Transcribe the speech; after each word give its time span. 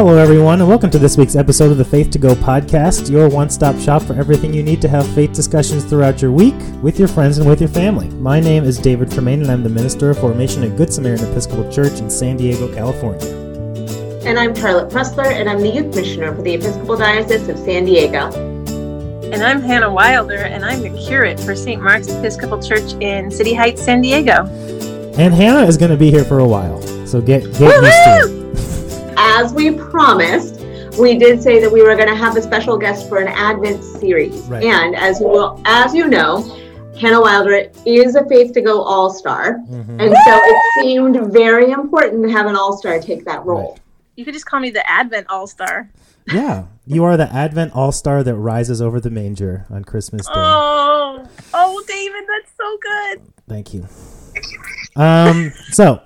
Hello, 0.00 0.16
everyone, 0.16 0.60
and 0.60 0.66
welcome 0.66 0.88
to 0.88 0.98
this 0.98 1.18
week's 1.18 1.36
episode 1.36 1.70
of 1.70 1.76
the 1.76 1.84
Faith 1.84 2.10
to 2.12 2.18
Go 2.18 2.34
podcast, 2.34 3.10
your 3.10 3.28
one 3.28 3.50
stop 3.50 3.76
shop 3.76 4.00
for 4.00 4.14
everything 4.14 4.54
you 4.54 4.62
need 4.62 4.80
to 4.80 4.88
have 4.88 5.06
faith 5.14 5.34
discussions 5.34 5.84
throughout 5.84 6.22
your 6.22 6.32
week 6.32 6.54
with 6.80 6.98
your 6.98 7.06
friends 7.06 7.36
and 7.36 7.46
with 7.46 7.60
your 7.60 7.68
family. 7.68 8.08
My 8.08 8.40
name 8.40 8.64
is 8.64 8.78
David 8.78 9.10
Tremaine, 9.10 9.42
and 9.42 9.50
I'm 9.50 9.62
the 9.62 9.68
minister 9.68 10.08
of 10.08 10.18
formation 10.18 10.64
at 10.64 10.74
Good 10.78 10.90
Samaritan 10.90 11.30
Episcopal 11.30 11.70
Church 11.70 12.00
in 12.00 12.08
San 12.08 12.38
Diego, 12.38 12.74
California. 12.74 13.26
And 14.24 14.38
I'm 14.38 14.54
Charlotte 14.54 14.88
Pressler, 14.88 15.32
and 15.32 15.50
I'm 15.50 15.60
the 15.60 15.68
youth 15.68 15.94
missioner 15.94 16.34
for 16.34 16.40
the 16.40 16.54
Episcopal 16.54 16.96
Diocese 16.96 17.46
of 17.50 17.58
San 17.58 17.84
Diego. 17.84 18.32
And 19.30 19.42
I'm 19.42 19.60
Hannah 19.60 19.92
Wilder, 19.92 20.38
and 20.38 20.64
I'm 20.64 20.80
the 20.80 20.98
curate 21.06 21.38
for 21.38 21.54
St. 21.54 21.82
Mark's 21.82 22.08
Episcopal 22.08 22.62
Church 22.62 22.94
in 23.02 23.30
City 23.30 23.52
Heights, 23.52 23.84
San 23.84 24.00
Diego. 24.00 24.46
And 25.18 25.34
Hannah 25.34 25.66
is 25.66 25.76
going 25.76 25.90
to 25.90 25.98
be 25.98 26.10
here 26.10 26.24
for 26.24 26.38
a 26.38 26.48
while, 26.48 26.80
so 27.06 27.20
get, 27.20 27.42
get 27.42 27.82
used 27.82 27.82
to 27.82 28.36
it 28.36 28.39
as 29.40 29.54
we 29.54 29.70
promised, 29.74 30.60
we 30.98 31.16
did 31.16 31.42
say 31.42 31.58
that 31.60 31.72
we 31.72 31.82
were 31.82 31.96
going 31.96 32.08
to 32.08 32.14
have 32.14 32.36
a 32.36 32.42
special 32.42 32.76
guest 32.76 33.08
for 33.08 33.18
an 33.18 33.28
Advent 33.28 33.82
series. 33.82 34.34
Right. 34.42 34.64
And 34.64 34.94
as 34.94 35.18
you 35.18 35.28
will, 35.28 35.62
as 35.64 35.94
you 35.94 36.08
know, 36.08 36.42
Hannah 37.00 37.22
Wilder 37.22 37.70
is 37.86 38.16
a 38.16 38.28
Faith 38.28 38.52
to 38.52 38.60
Go 38.60 38.82
All 38.82 39.08
Star, 39.08 39.54
mm-hmm. 39.60 39.98
and 39.98 40.14
so 40.26 40.40
it 40.42 40.82
seemed 40.82 41.32
very 41.32 41.70
important 41.70 42.22
to 42.24 42.30
have 42.30 42.44
an 42.44 42.54
All 42.54 42.76
Star 42.76 43.00
take 43.00 43.24
that 43.24 43.46
role. 43.46 43.70
Right. 43.70 43.80
You 44.16 44.26
could 44.26 44.34
just 44.34 44.44
call 44.44 44.60
me 44.60 44.68
the 44.68 44.86
Advent 44.86 45.26
All 45.30 45.46
Star. 45.46 45.90
Yeah, 46.26 46.66
you 46.86 47.04
are 47.04 47.16
the 47.16 47.32
Advent 47.32 47.72
All 47.72 47.92
Star 47.92 48.22
that 48.22 48.34
rises 48.34 48.82
over 48.82 49.00
the 49.00 49.08
manger 49.08 49.64
on 49.70 49.84
Christmas 49.84 50.26
Day. 50.26 50.32
Oh, 50.34 51.26
oh, 51.54 51.84
David, 51.88 52.24
that's 52.28 52.52
so 52.54 52.78
good. 52.82 53.32
Thank 53.48 53.72
you. 53.72 53.88
Um, 54.96 55.52
so 55.70 56.02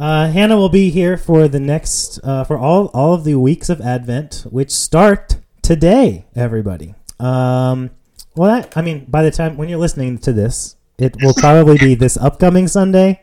uh, 0.00 0.30
Hannah 0.30 0.56
will 0.56 0.70
be 0.70 0.88
here 0.88 1.18
for 1.18 1.46
the 1.46 1.60
next 1.60 2.18
uh, 2.24 2.42
for 2.44 2.58
all 2.58 2.86
all 2.94 3.12
of 3.12 3.24
the 3.24 3.34
weeks 3.34 3.68
of 3.68 3.82
Advent, 3.82 4.46
which 4.48 4.70
start 4.70 5.36
today. 5.60 6.24
Everybody. 6.34 6.94
Um, 7.18 7.90
well, 8.34 8.62
that, 8.62 8.74
I 8.78 8.80
mean, 8.80 9.04
by 9.06 9.22
the 9.22 9.30
time 9.30 9.58
when 9.58 9.68
you're 9.68 9.78
listening 9.78 10.16
to 10.18 10.32
this, 10.32 10.76
it 10.96 11.16
will 11.22 11.34
probably 11.36 11.76
be 11.76 11.94
this 11.94 12.16
upcoming 12.16 12.66
Sunday, 12.66 13.22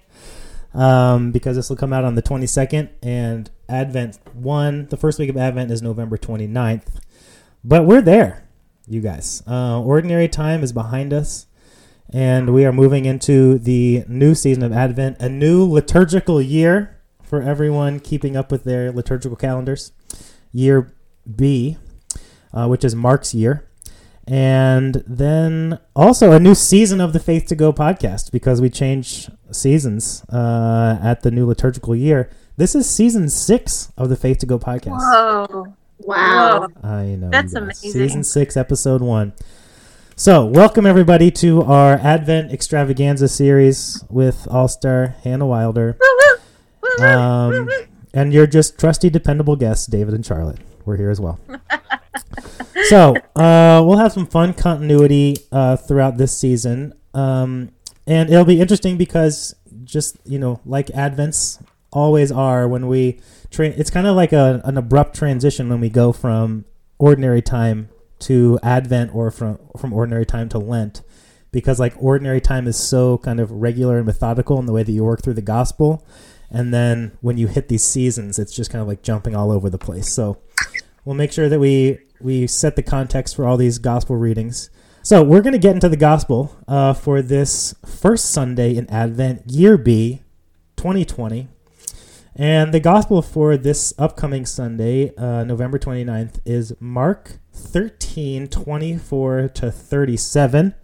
um, 0.75 1.31
because 1.31 1.56
this 1.56 1.67
will 1.67 1.78
come 1.78 1.94
out 1.94 2.03
on 2.03 2.14
the 2.14 2.22
22nd, 2.22 2.89
and 3.02 3.50
Advent 3.67 4.19
one, 4.34 4.86
the 4.89 4.97
first 4.97 5.17
week 5.17 5.31
of 5.31 5.38
Advent 5.38 5.72
is 5.72 5.81
November 5.81 6.16
29th. 6.16 7.00
But 7.64 7.86
we're 7.86 8.03
there, 8.03 8.47
you 8.88 9.02
guys. 9.02 9.41
Uh, 9.47 9.81
ordinary 9.81 10.28
time 10.28 10.62
is 10.62 10.73
behind 10.73 11.12
us 11.12 11.47
and 12.13 12.53
we 12.53 12.66
are 12.66 12.72
moving 12.72 13.05
into 13.05 13.58
the 13.58 14.03
new 14.08 14.33
season 14.33 14.63
of 14.63 14.72
Advent, 14.72 15.17
a 15.19 15.30
new 15.30 15.66
liturgical 15.66 16.41
year 16.41 16.97
for 17.22 17.41
everyone 17.41 18.00
keeping 18.00 18.38
up 18.38 18.52
with 18.52 18.63
their 18.63 18.91
liturgical 18.91 19.36
calendars. 19.36 19.91
Year 20.52 20.94
B, 21.35 21.78
uh, 22.53 22.67
which 22.67 22.83
is 22.85 22.95
Mark's 22.95 23.33
year. 23.33 23.67
And 24.25 25.03
then 25.08 25.80
also 25.95 26.33
a 26.33 26.39
new 26.39 26.53
season 26.55 27.00
of 27.00 27.13
the 27.13 27.19
Faith 27.19 27.45
to 27.47 27.55
Go 27.55 27.72
podcast 27.72 28.31
because 28.31 28.59
we 28.59 28.69
change 28.69 29.30
seasons 29.52 30.23
uh, 30.30 31.00
at 31.02 31.22
the 31.22 31.31
new 31.31 31.45
liturgical 31.45 31.95
year. 31.95 32.30
This 32.58 32.75
is 32.75 32.89
season 32.89 33.30
six 33.30 33.91
of 33.97 34.09
the 34.09 34.17
Faith 34.17 34.39
to 34.39 34.45
Go 34.45 34.59
podcast. 34.59 35.00
Whoa. 35.00 35.75
Wow. 36.00 36.67
I 36.83 37.03
know. 37.16 37.30
That's 37.30 37.53
amazing. 37.53 37.91
Season 37.91 38.23
six, 38.23 38.58
episode 38.58 39.02
one. 39.02 39.33
So, 40.19 40.47
welcome 40.47 40.87
everybody 40.87 41.29
to 41.29 41.61
our 41.61 41.93
Advent 41.93 42.51
extravaganza 42.51 43.27
series 43.27 44.03
with 44.09 44.47
All 44.49 44.67
Star 44.67 45.15
Hannah 45.23 45.45
Wilder. 45.45 45.95
Um, 47.00 47.69
and 48.16 48.33
you're 48.33 48.47
just 48.47 48.79
trusty, 48.79 49.11
dependable 49.11 49.56
guests, 49.56 49.85
David 49.85 50.16
and 50.16 50.25
Charlotte. 50.25 50.57
We're 50.85 50.97
here 50.97 51.11
as 51.11 51.22
well. 51.22 51.39
so, 52.89 53.16
uh, 53.35 53.83
we'll 53.85 54.00
have 54.00 54.11
some 54.11 54.25
fun 54.25 54.56
continuity 54.56 55.38
uh, 55.51 55.77
throughout 55.77 56.17
this 56.17 56.35
season. 56.35 56.95
Um, 57.13 57.69
and 58.07 58.31
it'll 58.31 58.44
be 58.44 58.59
interesting 58.59 58.97
because, 58.97 59.53
just, 59.83 60.17
you 60.25 60.39
know, 60.39 60.61
like 60.66 60.88
Advents 60.88 61.61
always 61.94 62.31
are 62.31 62.67
when 62.67 62.88
we 62.88 63.19
train, 63.51 63.75
it's 63.77 63.91
kind 63.91 64.07
of 64.07 64.16
like 64.16 64.33
a, 64.33 64.63
an 64.66 64.79
abrupt 64.79 65.16
transition 65.16 65.69
when 65.69 65.79
we 65.79 65.91
go 65.91 66.11
from 66.11 66.66
ordinary 66.97 67.44
time 67.44 67.89
to 68.19 68.59
Advent 68.63 69.13
or 69.13 69.31
from 69.31 69.59
from 69.78 69.94
ordinary 69.94 70.25
time 70.25 70.50
to 70.50 70.57
Lent 70.57 71.01
because 71.51 71.79
like 71.79 71.94
ordinary 71.97 72.41
time 72.41 72.67
is 72.67 72.78
so 72.78 73.17
kind 73.19 73.39
of 73.39 73.51
regular 73.51 73.97
and 73.97 74.05
methodical 74.05 74.59
in 74.59 74.66
the 74.66 74.73
way 74.73 74.83
that 74.83 74.91
you 74.91 75.03
work 75.03 75.22
through 75.23 75.33
the 75.33 75.41
gospel 75.41 76.05
and 76.50 76.73
then 76.73 77.11
when 77.22 77.38
you 77.38 77.47
hit 77.47 77.67
these 77.67 77.83
seasons 77.83 78.39
it's 78.39 78.56
just 78.56 78.72
kind 78.72 78.81
of 78.81 78.88
like 78.88 79.01
jumping 79.01 79.35
all 79.35 79.51
over 79.51 79.69
the 79.69 79.77
place. 79.77 80.11
So 80.11 80.38
we'll 81.06 81.16
make 81.16 81.31
sure 81.31 81.50
that 81.50 81.59
we 81.59 82.00
we 82.19 82.47
set 82.47 82.75
the 82.75 82.83
context 82.83 83.35
for 83.35 83.45
all 83.45 83.57
these 83.57 83.77
gospel 83.77 84.16
readings. 84.16 84.69
So 85.03 85.23
we're 85.23 85.41
going 85.41 85.53
to 85.53 85.59
get 85.59 85.73
into 85.73 85.88
the 85.88 85.95
gospel 85.95 86.57
uh, 86.67 86.94
for 86.94 87.22
this 87.22 87.73
first 87.85 88.31
sunday 88.31 88.75
in 88.75 88.89
advent 88.89 89.44
year 89.50 89.77
b 89.77 90.22
2020 90.75 91.47
and 92.40 92.72
the 92.72 92.80
gospel 92.80 93.24
for 93.24 93.58
this 93.58 93.96
upcoming 93.98 94.46
Sunday, 94.46 95.12
uh, 95.16 95.44
November 95.44 95.80
29th, 95.80 96.40
is 96.46 96.72
Mark 96.80 97.40
13 97.52 98.48
24 98.48 99.50
to 99.56 99.72
37. 99.72 100.75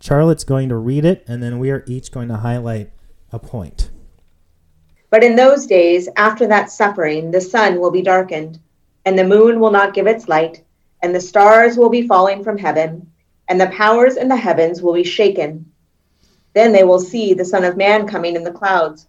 Charlotte's 0.00 0.44
going 0.44 0.70
to 0.70 0.76
read 0.76 1.04
it, 1.04 1.22
and 1.28 1.42
then 1.42 1.58
we 1.58 1.70
are 1.70 1.84
each 1.86 2.10
going 2.10 2.28
to 2.28 2.38
highlight 2.38 2.92
a 3.30 3.38
point. 3.38 3.90
But 5.10 5.22
in 5.22 5.36
those 5.36 5.66
days, 5.66 6.08
after 6.16 6.46
that 6.46 6.70
suffering, 6.70 7.30
the 7.30 7.42
sun 7.42 7.78
will 7.78 7.90
be 7.90 8.00
darkened, 8.00 8.58
and 9.04 9.18
the 9.18 9.24
moon 9.24 9.60
will 9.60 9.70
not 9.70 9.92
give 9.92 10.06
its 10.06 10.28
light, 10.28 10.64
and 11.02 11.14
the 11.14 11.20
stars 11.20 11.76
will 11.76 11.90
be 11.90 12.08
falling 12.08 12.42
from 12.42 12.56
heaven, 12.56 13.06
and 13.48 13.60
the 13.60 13.66
powers 13.66 14.16
in 14.16 14.28
the 14.28 14.36
heavens 14.36 14.80
will 14.80 14.94
be 14.94 15.04
shaken. 15.04 15.70
Then 16.54 16.72
they 16.72 16.84
will 16.84 17.00
see 17.00 17.34
the 17.34 17.44
Son 17.44 17.64
of 17.64 17.76
Man 17.76 18.08
coming 18.08 18.34
in 18.34 18.44
the 18.44 18.50
clouds 18.50 19.08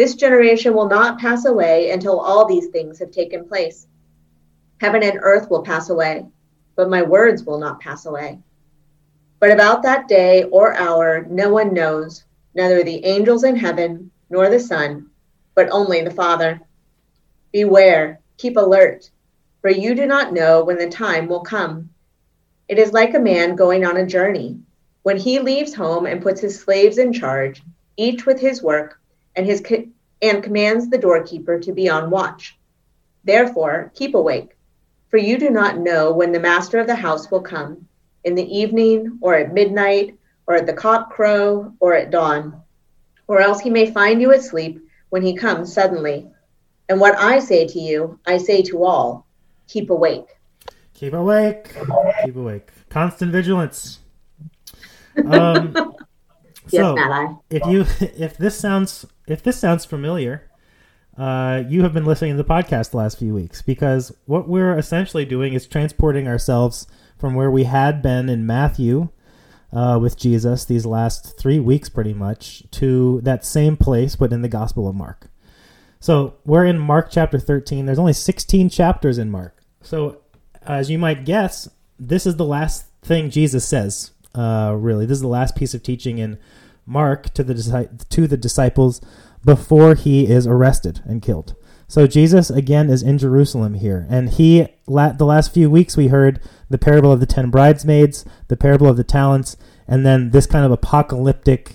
this 0.00 0.14
generation 0.14 0.72
will 0.72 0.88
not 0.88 1.18
pass 1.18 1.44
away 1.44 1.90
until 1.90 2.18
all 2.18 2.46
these 2.46 2.68
things 2.68 2.98
have 2.98 3.10
taken 3.10 3.46
place. 3.46 3.86
Heaven 4.80 5.02
and 5.02 5.18
earth 5.20 5.50
will 5.50 5.62
pass 5.62 5.90
away, 5.90 6.24
but 6.74 6.88
my 6.88 7.02
words 7.02 7.44
will 7.44 7.58
not 7.58 7.80
pass 7.80 8.06
away. 8.06 8.38
But 9.40 9.50
about 9.50 9.82
that 9.82 10.08
day 10.08 10.44
or 10.44 10.74
hour 10.74 11.26
no 11.28 11.52
one 11.52 11.74
knows, 11.74 12.24
neither 12.54 12.82
the 12.82 13.04
angels 13.04 13.44
in 13.44 13.56
heaven 13.56 14.10
nor 14.30 14.48
the 14.48 14.58
Son, 14.58 15.10
but 15.54 15.68
only 15.70 16.00
the 16.00 16.10
Father. 16.10 16.62
Beware, 17.52 18.20
keep 18.38 18.56
alert, 18.56 19.10
for 19.60 19.68
you 19.68 19.94
do 19.94 20.06
not 20.06 20.32
know 20.32 20.64
when 20.64 20.78
the 20.78 20.88
time 20.88 21.28
will 21.28 21.40
come. 21.40 21.90
It 22.68 22.78
is 22.78 22.94
like 22.94 23.12
a 23.12 23.20
man 23.20 23.54
going 23.54 23.84
on 23.84 23.98
a 23.98 24.06
journey. 24.06 24.60
When 25.02 25.18
he 25.18 25.40
leaves 25.40 25.74
home 25.74 26.06
and 26.06 26.22
puts 26.22 26.40
his 26.40 26.58
slaves 26.58 26.96
in 26.96 27.12
charge, 27.12 27.62
each 27.98 28.24
with 28.24 28.40
his 28.40 28.62
work, 28.62 28.99
and 29.40 29.48
his 29.48 29.62
co- 29.62 29.88
and 30.20 30.42
commands 30.42 30.90
the 30.90 30.98
doorkeeper 30.98 31.58
to 31.58 31.72
be 31.72 31.88
on 31.88 32.10
watch. 32.10 32.58
Therefore, 33.24 33.90
keep 33.94 34.14
awake, 34.14 34.50
for 35.08 35.16
you 35.16 35.38
do 35.38 35.48
not 35.48 35.78
know 35.78 36.12
when 36.12 36.32
the 36.32 36.38
master 36.38 36.78
of 36.78 36.86
the 36.86 36.94
house 36.94 37.30
will 37.30 37.40
come, 37.40 37.88
in 38.22 38.34
the 38.34 38.54
evening, 38.54 39.16
or 39.22 39.34
at 39.34 39.54
midnight, 39.54 40.14
or 40.46 40.56
at 40.56 40.66
the 40.66 40.74
cock 40.74 41.08
crow, 41.10 41.72
or 41.80 41.94
at 41.94 42.10
dawn, 42.10 42.60
or 43.28 43.40
else 43.40 43.60
he 43.60 43.70
may 43.70 43.90
find 43.90 44.20
you 44.20 44.30
asleep 44.34 44.78
when 45.08 45.22
he 45.22 45.34
comes 45.34 45.72
suddenly. 45.72 46.28
And 46.90 47.00
what 47.00 47.16
I 47.16 47.38
say 47.38 47.66
to 47.66 47.80
you, 47.80 48.20
I 48.26 48.36
say 48.36 48.60
to 48.64 48.84
all 48.84 49.26
keep 49.68 49.88
awake. 49.88 50.36
Keep 50.92 51.14
awake. 51.14 51.74
Keep 52.26 52.36
awake. 52.36 52.68
Constant 52.90 53.32
vigilance. 53.32 54.00
Um, 55.24 55.72
so 56.68 56.94
yes, 56.94 57.36
if 57.48 57.66
you 57.66 57.80
if 58.00 58.36
this 58.36 58.58
sounds 58.58 59.06
if 59.32 59.42
this 59.42 59.58
sounds 59.58 59.84
familiar, 59.84 60.50
uh, 61.16 61.62
you 61.68 61.82
have 61.82 61.92
been 61.92 62.06
listening 62.06 62.36
to 62.36 62.42
the 62.42 62.48
podcast 62.48 62.90
the 62.90 62.96
last 62.96 63.18
few 63.18 63.34
weeks 63.34 63.62
because 63.62 64.12
what 64.26 64.48
we're 64.48 64.76
essentially 64.76 65.24
doing 65.24 65.52
is 65.52 65.66
transporting 65.66 66.26
ourselves 66.26 66.86
from 67.18 67.34
where 67.34 67.50
we 67.50 67.64
had 67.64 68.00
been 68.00 68.28
in 68.28 68.46
Matthew 68.46 69.08
uh, 69.72 69.98
with 70.00 70.16
Jesus 70.16 70.64
these 70.64 70.86
last 70.86 71.38
three 71.38 71.60
weeks, 71.60 71.88
pretty 71.88 72.14
much, 72.14 72.64
to 72.72 73.20
that 73.22 73.44
same 73.44 73.76
place, 73.76 74.16
but 74.16 74.32
in 74.32 74.42
the 74.42 74.48
Gospel 74.48 74.88
of 74.88 74.94
Mark. 74.94 75.30
So 76.00 76.34
we're 76.44 76.64
in 76.64 76.78
Mark 76.78 77.10
chapter 77.10 77.38
13. 77.38 77.86
There's 77.86 77.98
only 77.98 78.14
16 78.14 78.70
chapters 78.70 79.18
in 79.18 79.30
Mark. 79.30 79.62
So, 79.82 80.22
as 80.62 80.90
you 80.90 80.98
might 80.98 81.24
guess, 81.24 81.68
this 81.98 82.26
is 82.26 82.36
the 82.36 82.44
last 82.44 82.86
thing 83.02 83.30
Jesus 83.30 83.66
says. 83.66 84.12
Uh, 84.34 84.74
really, 84.78 85.06
this 85.06 85.16
is 85.16 85.22
the 85.22 85.28
last 85.28 85.56
piece 85.56 85.74
of 85.74 85.82
teaching 85.82 86.18
in 86.18 86.38
Mark 86.90 87.32
to 87.34 87.44
the 87.44 87.88
to 88.08 88.26
the 88.26 88.36
disciples 88.36 89.00
before 89.44 89.94
he 89.94 90.26
is 90.26 90.46
arrested 90.46 91.00
and 91.04 91.22
killed. 91.22 91.54
So 91.86 92.06
Jesus 92.06 92.50
again 92.50 92.90
is 92.90 93.02
in 93.02 93.16
Jerusalem 93.16 93.74
here, 93.74 94.06
and 94.10 94.30
he 94.30 94.66
the 94.86 95.24
last 95.24 95.54
few 95.54 95.70
weeks 95.70 95.96
we 95.96 96.08
heard 96.08 96.40
the 96.68 96.78
parable 96.78 97.12
of 97.12 97.20
the 97.20 97.26
ten 97.26 97.50
bridesmaids, 97.50 98.24
the 98.48 98.56
parable 98.56 98.88
of 98.88 98.96
the 98.96 99.04
talents, 99.04 99.56
and 99.88 100.04
then 100.04 100.30
this 100.30 100.46
kind 100.46 100.64
of 100.64 100.72
apocalyptic 100.72 101.74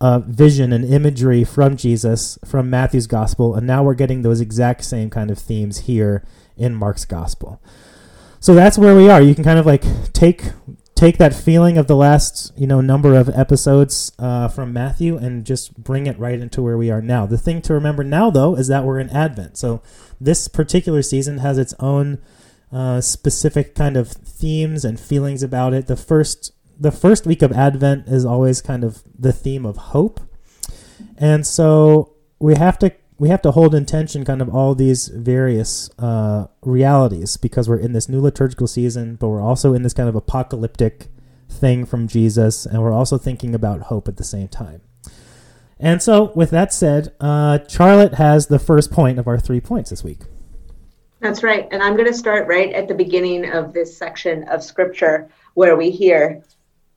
uh, 0.00 0.20
vision 0.20 0.72
and 0.72 0.84
imagery 0.84 1.44
from 1.44 1.76
Jesus 1.76 2.38
from 2.44 2.70
Matthew's 2.70 3.06
gospel, 3.06 3.54
and 3.54 3.66
now 3.66 3.82
we're 3.82 3.94
getting 3.94 4.22
those 4.22 4.40
exact 4.40 4.84
same 4.84 5.10
kind 5.10 5.30
of 5.30 5.38
themes 5.38 5.80
here 5.80 6.24
in 6.56 6.74
Mark's 6.74 7.04
gospel. 7.04 7.60
So 8.40 8.54
that's 8.54 8.78
where 8.78 8.96
we 8.96 9.10
are. 9.10 9.20
You 9.20 9.34
can 9.34 9.44
kind 9.44 9.58
of 9.58 9.66
like 9.66 9.84
take 10.14 10.52
take 11.00 11.16
that 11.16 11.34
feeling 11.34 11.78
of 11.78 11.86
the 11.86 11.96
last 11.96 12.52
you 12.58 12.66
know 12.66 12.82
number 12.82 13.14
of 13.14 13.30
episodes 13.30 14.12
uh, 14.18 14.48
from 14.48 14.70
Matthew 14.70 15.16
and 15.16 15.46
just 15.46 15.82
bring 15.82 16.06
it 16.06 16.18
right 16.18 16.38
into 16.38 16.60
where 16.60 16.76
we 16.76 16.90
are 16.90 17.00
now. 17.00 17.24
The 17.24 17.38
thing 17.38 17.62
to 17.62 17.72
remember 17.72 18.04
now, 18.04 18.28
though, 18.28 18.54
is 18.54 18.68
that 18.68 18.84
we're 18.84 19.00
in 19.00 19.08
Advent. 19.08 19.56
So 19.56 19.80
this 20.20 20.46
particular 20.46 21.00
season 21.00 21.38
has 21.38 21.56
its 21.56 21.72
own 21.80 22.18
uh, 22.70 23.00
specific 23.00 23.74
kind 23.74 23.96
of 23.96 24.08
themes 24.08 24.84
and 24.84 25.00
feelings 25.00 25.42
about 25.42 25.72
it. 25.72 25.86
The 25.86 25.96
first 25.96 26.52
the 26.78 26.92
first 26.92 27.24
week 27.24 27.40
of 27.40 27.50
Advent 27.50 28.06
is 28.06 28.26
always 28.26 28.60
kind 28.60 28.84
of 28.84 29.02
the 29.18 29.32
theme 29.32 29.64
of 29.64 29.78
hope, 29.78 30.20
and 31.16 31.46
so 31.46 32.12
we 32.38 32.56
have 32.56 32.78
to 32.80 32.92
we 33.20 33.28
have 33.28 33.42
to 33.42 33.50
hold 33.50 33.74
in 33.74 33.84
tension 33.84 34.24
kind 34.24 34.40
of 34.40 34.48
all 34.48 34.74
these 34.74 35.08
various 35.08 35.90
uh, 35.98 36.46
realities 36.62 37.36
because 37.36 37.68
we're 37.68 37.76
in 37.76 37.92
this 37.92 38.08
new 38.08 38.18
liturgical 38.18 38.66
season, 38.66 39.16
but 39.16 39.28
we're 39.28 39.42
also 39.42 39.74
in 39.74 39.82
this 39.82 39.92
kind 39.92 40.08
of 40.08 40.14
apocalyptic 40.14 41.08
thing 41.46 41.84
from 41.84 42.08
Jesus, 42.08 42.64
and 42.64 42.80
we're 42.82 42.94
also 42.94 43.18
thinking 43.18 43.54
about 43.54 43.82
hope 43.82 44.08
at 44.08 44.16
the 44.16 44.24
same 44.24 44.48
time. 44.48 44.80
And 45.78 46.02
so, 46.02 46.32
with 46.34 46.48
that 46.52 46.72
said, 46.72 47.12
uh, 47.20 47.58
Charlotte 47.68 48.14
has 48.14 48.46
the 48.46 48.58
first 48.58 48.90
point 48.90 49.18
of 49.18 49.28
our 49.28 49.38
three 49.38 49.60
points 49.60 49.90
this 49.90 50.02
week. 50.02 50.20
That's 51.20 51.42
right. 51.42 51.68
And 51.70 51.82
I'm 51.82 51.96
going 51.96 52.10
to 52.10 52.14
start 52.14 52.48
right 52.48 52.72
at 52.72 52.88
the 52.88 52.94
beginning 52.94 53.52
of 53.52 53.74
this 53.74 53.94
section 53.94 54.48
of 54.48 54.64
scripture 54.64 55.28
where 55.52 55.76
we 55.76 55.90
hear, 55.90 56.42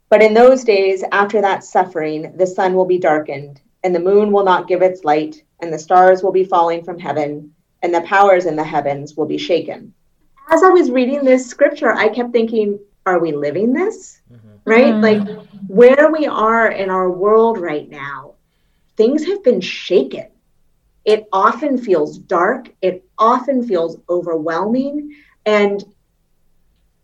But 0.07 0.23
in 0.23 0.33
those 0.33 0.63
days, 0.63 1.03
after 1.11 1.41
that 1.41 1.65
suffering, 1.65 2.31
the 2.37 2.47
sun 2.47 2.75
will 2.75 2.85
be 2.85 2.97
darkened, 2.97 3.59
and 3.83 3.93
the 3.93 3.99
moon 3.99 4.31
will 4.31 4.45
not 4.45 4.69
give 4.69 4.81
its 4.81 5.03
light 5.03 5.43
and 5.63 5.73
the 5.73 5.79
stars 5.79 6.21
will 6.21 6.33
be 6.33 6.43
falling 6.43 6.83
from 6.83 6.99
heaven, 6.99 7.53
and 7.81 7.95
the 7.95 8.01
powers 8.01 8.45
in 8.45 8.57
the 8.57 8.63
heavens 8.63 9.15
will 9.15 9.25
be 9.25 9.37
shaken. 9.37 9.93
As 10.49 10.61
I 10.61 10.67
was 10.67 10.91
reading 10.91 11.23
this 11.23 11.47
scripture, 11.47 11.93
I 11.93 12.09
kept 12.09 12.33
thinking, 12.33 12.79
are 13.05 13.19
we 13.19 13.31
living 13.31 13.71
this? 13.71 14.19
Mm-hmm. 14.31 14.49
Right? 14.65 14.93
Mm-hmm. 14.93 15.01
Like 15.01 15.47
where 15.67 16.11
we 16.11 16.27
are 16.27 16.69
in 16.69 16.89
our 16.89 17.09
world 17.09 17.57
right 17.57 17.89
now, 17.89 18.33
things 18.97 19.25
have 19.25 19.41
been 19.41 19.61
shaken. 19.61 20.27
It 21.05 21.27
often 21.31 21.77
feels 21.77 22.17
dark, 22.17 22.69
it 22.81 23.05
often 23.17 23.65
feels 23.65 23.97
overwhelming. 24.09 25.15
And 25.45 25.81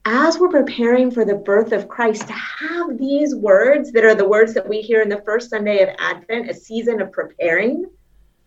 as 0.04 0.38
we're 0.38 0.50
preparing 0.50 1.12
for 1.12 1.24
the 1.24 1.36
birth 1.36 1.72
of 1.72 1.88
Christ, 1.88 2.28
to 2.28 2.34
have 2.34 2.98
these 2.98 3.36
words 3.36 3.94
that 3.94 4.04
are 4.04 4.16
the 4.16 4.28
words 4.28 4.54
that 4.54 4.68
we 4.68 4.82
hear 4.82 5.02
in 5.02 5.10
the 5.10 5.22
first 5.22 5.50
Sunday 5.50 5.82
of 5.82 5.96
Advent, 5.98 6.50
a 6.50 6.54
season 6.54 7.02
of 7.02 7.12
preparing, 7.12 7.86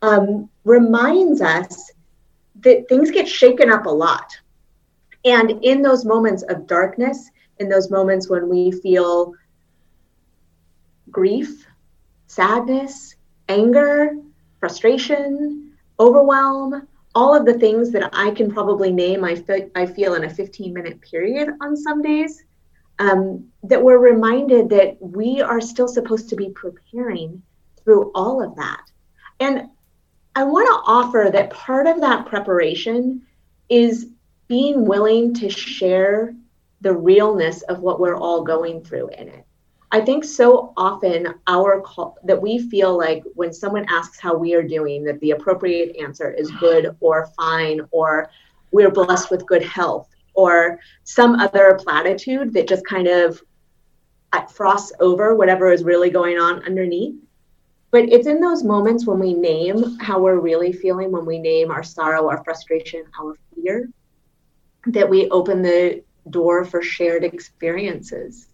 um, 0.03 0.51
reminds 0.65 1.41
us 1.41 1.93
that 2.61 2.89
things 2.89 3.11
get 3.11 3.29
shaken 3.29 3.71
up 3.71 3.87
a 3.87 3.91
lot. 3.91 4.37
And 5.25 5.65
in 5.65 5.83
those 5.83 6.05
moments 6.05 6.43
of 6.43 6.67
darkness, 6.67 7.31
in 7.59 7.69
those 7.69 7.91
moments 7.91 8.29
when 8.29 8.49
we 8.49 8.73
feel 8.73 9.33
grief, 11.11 11.67
sadness, 12.27 13.15
anger, 13.49 14.17
frustration, 14.59 15.73
overwhelm, 16.01 16.87
all 17.15 17.35
of 17.37 17.45
the 17.45 17.59
things 17.59 17.91
that 17.93 18.11
I 18.13 18.31
can 18.31 18.51
probably 18.51 18.91
name, 18.91 19.25
I, 19.25 19.37
fe- 19.37 19.71
I 19.75 19.87
feel 19.87 20.15
in 20.15 20.25
a 20.25 20.31
15 20.31 20.73
minute 20.73 21.01
period 21.03 21.51
on 21.61 21.77
some 21.77 22.03
days, 22.03 22.43
um, 22.99 23.49
that 23.65 23.83
we're 23.83 23.99
reminded 23.99 24.69
that 24.71 24.97
we 25.01 25.41
are 25.41 25.61
still 25.61 25.89
supposed 25.89 26.29
to 26.31 26.37
be 26.37 26.51
preparing 26.51 27.43
through 27.83 28.11
all 28.15 28.43
of 28.43 28.57
that. 28.57 28.83
And 29.41 29.69
I 30.35 30.45
want 30.45 30.67
to 30.67 30.91
offer 30.91 31.31
that 31.33 31.51
part 31.51 31.87
of 31.87 32.01
that 32.01 32.27
preparation 32.27 33.23
is 33.69 34.09
being 34.49 34.87
willing 34.87 35.35
to 35.35 35.49
share 35.49 36.35
the 36.81 36.93
realness 36.93 37.63
of 37.63 37.81
what 37.81 38.01
we're 38.01 38.17
all 38.17 38.43
going 38.43 38.83
through 38.83 39.09
in 39.11 39.29
it. 39.29 39.45
I 39.91 40.01
think 40.01 40.25
so 40.25 40.73
often 40.77 41.35
our 41.47 41.83
call 41.83 42.17
that 42.25 42.41
we 42.41 42.59
feel 42.59 42.97
like 42.97 43.23
when 43.35 43.53
someone 43.53 43.85
asks 43.91 44.19
how 44.19 44.35
we 44.35 44.55
are 44.55 44.63
doing, 44.63 45.05
that 45.05 45.21
the 45.21 45.33
appropriate 45.33 45.97
answer 45.97 46.33
is 46.33 46.51
good 46.53 46.97
or 47.01 47.29
fine 47.37 47.83
or 47.91 48.31
we're 48.71 48.91
blessed 48.91 49.31
with 49.31 49.47
good 49.47 49.63
health 49.63 50.09
or 50.33 50.81
some 51.05 51.35
other 51.35 51.79
platitude 51.83 52.55
that 52.55 52.67
just 52.67 52.87
kind 52.87 53.07
of 53.07 53.43
uh, 54.33 54.47
frosts 54.47 54.93
over 54.99 55.35
whatever 55.35 55.71
is 55.71 55.85
really 55.85 56.09
going 56.09 56.39
on 56.39 56.65
underneath. 56.65 57.15
But 57.93 58.09
it's 58.09 58.27
in 58.27 58.41
those 58.41 58.65
moments 58.65 59.07
when 59.07 59.19
we 59.19 59.35
name 59.35 59.99
how 60.01 60.19
we're 60.19 60.41
really 60.41 60.73
feeling, 60.73 61.13
when 61.13 61.27
we 61.27 61.39
name 61.39 61.71
our 61.71 61.83
sorrow, 61.83 62.29
our 62.29 62.43
frustration, 62.43 63.05
our 63.21 63.37
fear, 63.55 63.91
that 64.87 65.09
we 65.09 65.29
open 65.29 65.63
the 65.63 66.03
door 66.31 66.65
for 66.65 66.83
shared 66.83 67.23
experiences. 67.23 68.49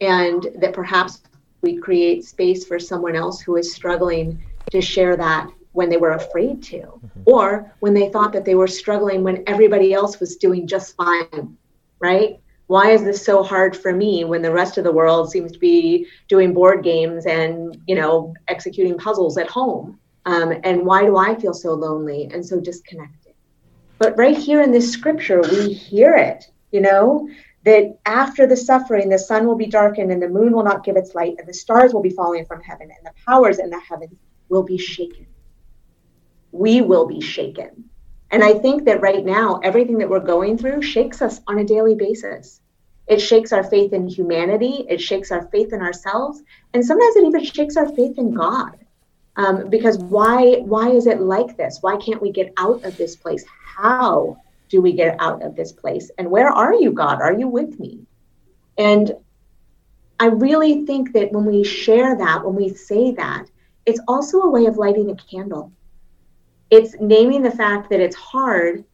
And 0.00 0.46
that 0.60 0.72
perhaps 0.72 1.22
we 1.62 1.76
create 1.76 2.24
space 2.24 2.64
for 2.64 2.78
someone 2.78 3.16
else 3.16 3.40
who 3.40 3.56
is 3.56 3.74
struggling 3.74 4.42
to 4.70 4.80
share 4.80 5.16
that 5.16 5.50
when 5.72 5.88
they 5.88 5.96
were 5.96 6.12
afraid 6.12 6.62
to, 6.62 6.78
mm-hmm. 6.78 7.22
or 7.26 7.74
when 7.80 7.92
they 7.92 8.08
thought 8.08 8.32
that 8.32 8.44
they 8.44 8.54
were 8.54 8.68
struggling 8.68 9.22
when 9.22 9.42
everybody 9.46 9.92
else 9.92 10.20
was 10.20 10.36
doing 10.36 10.66
just 10.66 10.96
fine, 10.96 11.56
right? 11.98 12.40
Why 12.70 12.92
is 12.92 13.02
this 13.02 13.24
so 13.24 13.42
hard 13.42 13.76
for 13.76 13.92
me 13.92 14.22
when 14.22 14.42
the 14.42 14.52
rest 14.52 14.78
of 14.78 14.84
the 14.84 14.92
world 14.92 15.28
seems 15.28 15.50
to 15.50 15.58
be 15.58 16.06
doing 16.28 16.54
board 16.54 16.84
games 16.84 17.26
and 17.26 17.76
you 17.88 17.96
know 17.96 18.32
executing 18.46 18.96
puzzles 18.96 19.36
at 19.38 19.50
home? 19.50 19.98
Um, 20.24 20.52
and 20.62 20.86
why 20.86 21.04
do 21.04 21.16
i 21.16 21.34
feel 21.34 21.52
so 21.52 21.74
lonely 21.74 22.30
and 22.32 22.46
so 22.46 22.60
disconnected? 22.60 23.34
But 23.98 24.16
right 24.16 24.36
here 24.36 24.62
in 24.62 24.70
this 24.70 24.92
scripture 24.92 25.40
we 25.40 25.72
hear 25.72 26.14
it 26.14 26.44
you 26.70 26.80
know 26.80 27.28
that 27.64 27.98
after 28.06 28.46
the 28.46 28.56
suffering 28.56 29.08
the 29.08 29.18
sun 29.18 29.48
will 29.48 29.56
be 29.56 29.66
darkened 29.66 30.12
and 30.12 30.22
the 30.22 30.28
moon 30.28 30.52
will 30.52 30.62
not 30.62 30.84
give 30.84 30.96
its 30.96 31.12
light 31.16 31.34
and 31.40 31.48
the 31.48 31.54
stars 31.64 31.92
will 31.92 32.02
be 32.02 32.10
falling 32.20 32.46
from 32.46 32.62
heaven 32.62 32.88
and 32.88 33.04
the 33.04 33.20
powers 33.26 33.58
in 33.58 33.68
the 33.70 33.80
heavens 33.80 34.16
will 34.48 34.62
be 34.62 34.78
shaken. 34.78 35.26
We 36.52 36.82
will 36.82 37.08
be 37.08 37.20
shaken 37.20 37.89
and 38.30 38.44
I 38.44 38.54
think 38.54 38.84
that 38.84 39.00
right 39.00 39.24
now, 39.24 39.60
everything 39.62 39.98
that 39.98 40.08
we're 40.08 40.20
going 40.20 40.56
through 40.56 40.82
shakes 40.82 41.20
us 41.20 41.40
on 41.46 41.58
a 41.58 41.64
daily 41.64 41.96
basis. 41.96 42.60
It 43.08 43.18
shakes 43.18 43.52
our 43.52 43.64
faith 43.64 43.92
in 43.92 44.06
humanity, 44.06 44.86
it 44.88 45.00
shakes 45.00 45.32
our 45.32 45.48
faith 45.48 45.72
in 45.72 45.80
ourselves, 45.82 46.40
and 46.72 46.84
sometimes 46.84 47.16
it 47.16 47.26
even 47.26 47.44
shakes 47.44 47.76
our 47.76 47.88
faith 47.88 48.18
in 48.18 48.34
God. 48.34 48.76
Um, 49.36 49.68
because 49.68 49.98
why 49.98 50.56
why 50.60 50.90
is 50.90 51.06
it 51.06 51.20
like 51.20 51.56
this? 51.56 51.78
Why 51.80 51.96
can't 51.96 52.22
we 52.22 52.30
get 52.30 52.52
out 52.56 52.84
of 52.84 52.96
this 52.96 53.16
place? 53.16 53.44
How 53.76 54.36
do 54.68 54.80
we 54.80 54.92
get 54.92 55.16
out 55.18 55.42
of 55.42 55.56
this 55.56 55.72
place? 55.72 56.10
And 56.18 56.30
where 56.30 56.48
are 56.48 56.74
you, 56.74 56.92
God? 56.92 57.20
Are 57.20 57.32
you 57.32 57.48
with 57.48 57.78
me? 57.80 58.06
And 58.78 59.12
I 60.20 60.26
really 60.26 60.84
think 60.86 61.12
that 61.14 61.32
when 61.32 61.46
we 61.46 61.64
share 61.64 62.16
that, 62.16 62.44
when 62.44 62.54
we 62.54 62.68
say 62.74 63.12
that, 63.12 63.46
it's 63.86 64.00
also 64.06 64.40
a 64.40 64.50
way 64.50 64.66
of 64.66 64.76
lighting 64.76 65.10
a 65.10 65.16
candle 65.16 65.72
it's 66.70 66.94
naming 67.00 67.42
the 67.42 67.50
fact 67.50 67.90
that 67.90 68.00
it's 68.00 68.16
hard 68.16 68.84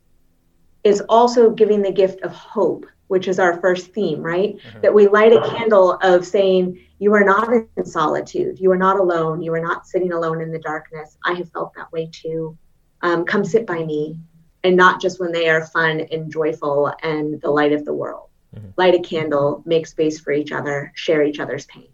is 0.85 1.01
also 1.09 1.51
giving 1.51 1.83
the 1.83 1.93
gift 1.93 2.23
of 2.23 2.33
hope 2.33 2.87
which 3.09 3.29
is 3.29 3.39
our 3.39 3.61
first 3.61 3.93
theme 3.93 4.21
right? 4.21 4.57
Mm-hmm. 4.57 4.81
that 4.81 4.95
we 4.95 5.09
light 5.09 5.33
a 5.33 5.41
candle 5.51 5.99
of 6.03 6.27
saying 6.27 6.81
you 6.99 7.15
are 7.15 7.25
not 7.25 7.49
in 7.77 7.85
solitude. 7.85 8.59
You 8.59 8.71
are 8.73 8.79
not 8.79 8.99
alone. 8.99 9.43
You 9.43 9.53
are 9.55 9.61
not 9.61 9.87
sitting 9.87 10.13
alone 10.13 10.41
in 10.41 10.51
the 10.51 10.59
darkness. 10.59 11.17
I 11.25 11.35
have 11.35 11.51
felt 11.53 11.75
that 11.75 11.93
way 11.93 12.09
too. 12.11 12.57
Um, 13.03 13.25
come 13.25 13.45
sit 13.45 13.67
by 13.67 13.85
me. 13.85 14.19
And 14.65 14.77
not 14.77 15.01
just 15.01 15.21
when 15.21 15.31
they 15.31 15.49
are 15.49 15.67
fun 15.67 16.01
and 16.11 16.33
joyful 16.33 16.93
and 17.03 17.41
the 17.41 17.51
light 17.51 17.73
of 17.73 17.85
the 17.85 17.95
world. 17.95 18.31
Mm-hmm. 18.55 18.69
light 18.77 18.95
a 18.95 19.01
candle 19.01 19.63
make 19.67 19.87
space 19.87 20.19
for 20.19 20.33
each 20.33 20.53
other 20.53 20.93
share 20.95 21.23
each 21.25 21.41
other's 21.41 21.67
pain. 21.67 21.89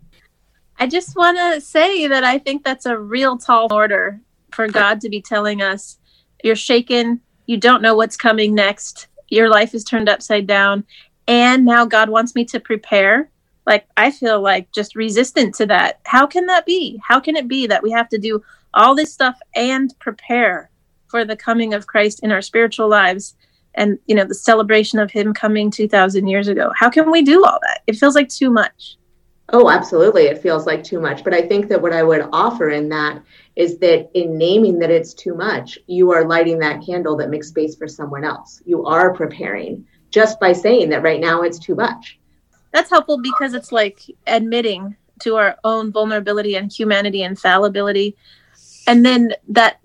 I 0.79 0.87
just 0.87 1.17
want 1.17 1.39
to 1.39 1.61
say 1.61 2.07
that 2.07 2.25
i 2.25 2.39
think 2.39 2.63
that's 2.63 2.87
a 2.87 2.97
real 2.97 3.39
tall 3.39 3.73
order 3.73 4.21
for 4.55 4.69
God 4.69 5.01
to 5.01 5.09
be 5.09 5.21
telling 5.21 5.63
us, 5.63 5.99
you're 6.43 6.57
shaken, 6.57 7.21
you 7.47 7.57
don't 7.57 7.83
know 7.83 7.95
what's 7.95 8.17
coming 8.17 8.55
next, 8.55 9.09
your 9.29 9.49
life 9.49 9.75
is 9.75 9.85
turned 9.85 10.09
upside 10.09 10.47
down, 10.47 10.85
and 11.27 11.65
now 11.65 11.85
God 11.85 12.11
wants 12.11 12.35
me 12.35 12.45
to 12.47 12.61
prepare. 12.61 13.31
Like, 13.67 13.87
I 13.97 14.11
feel 14.11 14.41
like 14.41 14.73
just 14.73 14.97
resistant 14.97 15.55
to 15.57 15.67
that. 15.67 16.01
How 16.05 16.27
can 16.27 16.47
that 16.47 16.67
be? 16.67 17.01
How 17.05 17.21
can 17.21 17.37
it 17.37 17.47
be 17.47 17.67
that 17.69 17.83
we 17.83 17.91
have 17.93 18.09
to 18.09 18.19
do 18.19 18.43
all 18.75 18.95
this 18.95 19.13
stuff 19.13 19.39
and 19.55 19.95
prepare 20.01 20.71
for 21.09 21.25
the 21.25 21.37
coming 21.37 21.75
of 21.75 21.87
Christ 21.87 22.21
in 22.23 22.33
our 22.33 22.43
spiritual 22.43 22.89
lives? 22.89 23.35
and 23.75 23.99
you 24.07 24.15
know 24.15 24.25
the 24.25 24.35
celebration 24.35 24.99
of 24.99 25.11
him 25.11 25.33
coming 25.33 25.71
2000 25.71 26.27
years 26.27 26.49
ago 26.49 26.73
how 26.77 26.91
can 26.91 27.11
we 27.11 27.23
do 27.23 27.45
all 27.45 27.59
that 27.63 27.83
it 27.87 27.97
feels 27.97 28.15
like 28.15 28.29
too 28.29 28.51
much 28.51 28.97
oh 29.53 29.71
absolutely. 29.71 30.25
It 30.25 30.43
feels 30.43 30.67
like 30.67 30.83
too 30.83 31.01
much. 31.01 31.25
But 31.25 31.35
i 31.35 31.43
think 31.43 31.69
that 31.69 31.81
what 31.81 31.93
i 31.93 32.03
would 32.03 32.29
offer 32.33 32.71
in 32.71 32.89
that 32.91 33.23
is 33.57 33.79
that 33.79 34.11
in 34.15 34.39
naming 34.39 34.79
that 34.79 34.91
it's 34.91 35.15
too 35.15 35.35
much 35.35 35.79
you 35.87 36.11
are 36.11 36.27
lighting 36.27 36.59
that 36.59 36.85
candle 36.85 37.17
that 37.17 37.31
makes 37.31 37.49
space 37.49 37.77
for 37.77 37.89
someone 37.89 38.25
else. 38.25 38.63
You 38.65 38.85
are 38.87 39.15
preparing 39.15 39.87
just 40.11 40.39
by 40.39 40.53
saying 40.53 40.91
that 40.91 41.03
right 41.03 41.21
now 41.21 41.43
it's 41.43 41.59
too 41.59 41.75
much. 41.75 42.19
That's 42.73 42.91
helpful 42.91 43.21
because 43.21 43.55
it's 43.55 43.73
like 43.73 44.01
admitting 44.27 44.97
to 45.21 45.37
our 45.37 45.57
own 45.65 45.93
vulnerability 45.93 46.57
and 46.57 46.73
humanity 46.73 47.23
and 47.23 47.39
fallibility. 47.39 48.17
And 48.87 49.05
then 49.05 49.33
that 49.49 49.79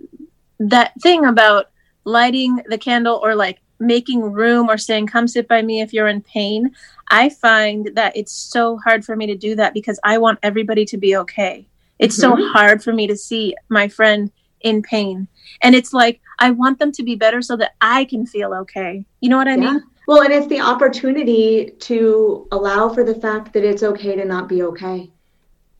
that 0.59 0.93
thing 1.01 1.25
about 1.25 1.69
lighting 2.05 2.62
the 2.69 2.77
candle 2.77 3.19
or 3.21 3.36
like 3.36 3.59
making 3.79 4.21
room 4.21 4.69
or 4.69 4.77
saying 4.77 5.07
come 5.07 5.27
sit 5.27 5.47
by 5.47 5.62
me 5.62 5.81
if 5.81 5.93
you're 5.93 6.07
in 6.07 6.21
pain 6.21 6.71
i 7.09 7.29
find 7.29 7.89
that 7.95 8.15
it's 8.15 8.31
so 8.31 8.77
hard 8.77 9.03
for 9.03 9.15
me 9.15 9.25
to 9.27 9.35
do 9.35 9.55
that 9.55 9.73
because 9.73 9.99
i 10.03 10.17
want 10.17 10.39
everybody 10.43 10.85
to 10.85 10.97
be 10.97 11.15
okay. 11.17 11.67
It's 11.99 12.19
mm-hmm. 12.19 12.39
so 12.39 12.49
hard 12.49 12.83
for 12.83 12.93
me 12.93 13.07
to 13.07 13.15
see 13.15 13.55
my 13.69 13.87
friend 13.87 14.31
in 14.61 14.81
pain. 14.81 15.27
And 15.61 15.75
it's 15.75 15.93
like 15.93 16.21
i 16.39 16.51
want 16.51 16.79
them 16.79 16.91
to 16.93 17.03
be 17.03 17.15
better 17.15 17.41
so 17.41 17.55
that 17.57 17.73
i 17.81 18.05
can 18.05 18.25
feel 18.25 18.53
okay. 18.53 19.05
You 19.21 19.29
know 19.29 19.37
what 19.37 19.47
i 19.47 19.55
yeah. 19.55 19.71
mean? 19.71 19.83
Well 20.07 20.21
and 20.21 20.33
it's 20.33 20.47
the 20.47 20.61
opportunity 20.61 21.71
to 21.79 22.47
allow 22.51 22.89
for 22.89 23.03
the 23.03 23.15
fact 23.15 23.53
that 23.53 23.63
it's 23.63 23.83
okay 23.83 24.15
to 24.15 24.25
not 24.25 24.47
be 24.47 24.63
okay. 24.63 25.11